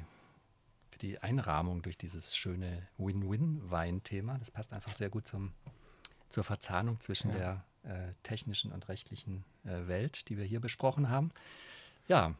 [0.89, 4.37] für die Einrahmung durch dieses schöne Win-Win-Wein-Thema.
[4.39, 5.53] Das passt einfach sehr gut zum,
[6.29, 7.37] zur Verzahnung zwischen Ja.
[7.37, 11.31] der äh, technischen und rechtlichen äh, Welt, die wir hier besprochen haben.
[12.07, 12.35] Ja,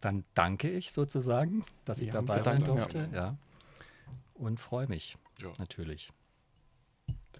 [0.00, 2.66] dann danke ich sozusagen, dass ich haben dabei sein ja.
[2.66, 3.08] durfte.
[3.12, 3.36] Ja.
[4.34, 5.52] Und freue mich Ja.
[5.58, 6.12] natürlich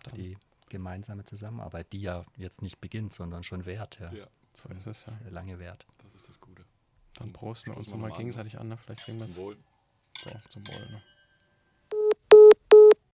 [0.05, 0.37] auf die
[0.69, 4.01] gemeinsame Zusammenarbeit, die ja jetzt nicht beginnt, sondern schon währt.
[4.01, 4.13] Ja.
[4.13, 5.13] Ja, so ist es, ja.
[5.13, 5.87] Sehr lange währt.
[6.03, 6.65] das ist das Gute.
[7.15, 8.19] Dann prosten wir uns nochmal noch mal an.
[8.21, 8.69] gegenseitig an.
[8.69, 8.77] ne?
[8.77, 9.57] Vielleicht kriegen wir Zum es Wohl.
[10.19, 10.91] so zum Wohl.
[10.91, 11.03] Ne?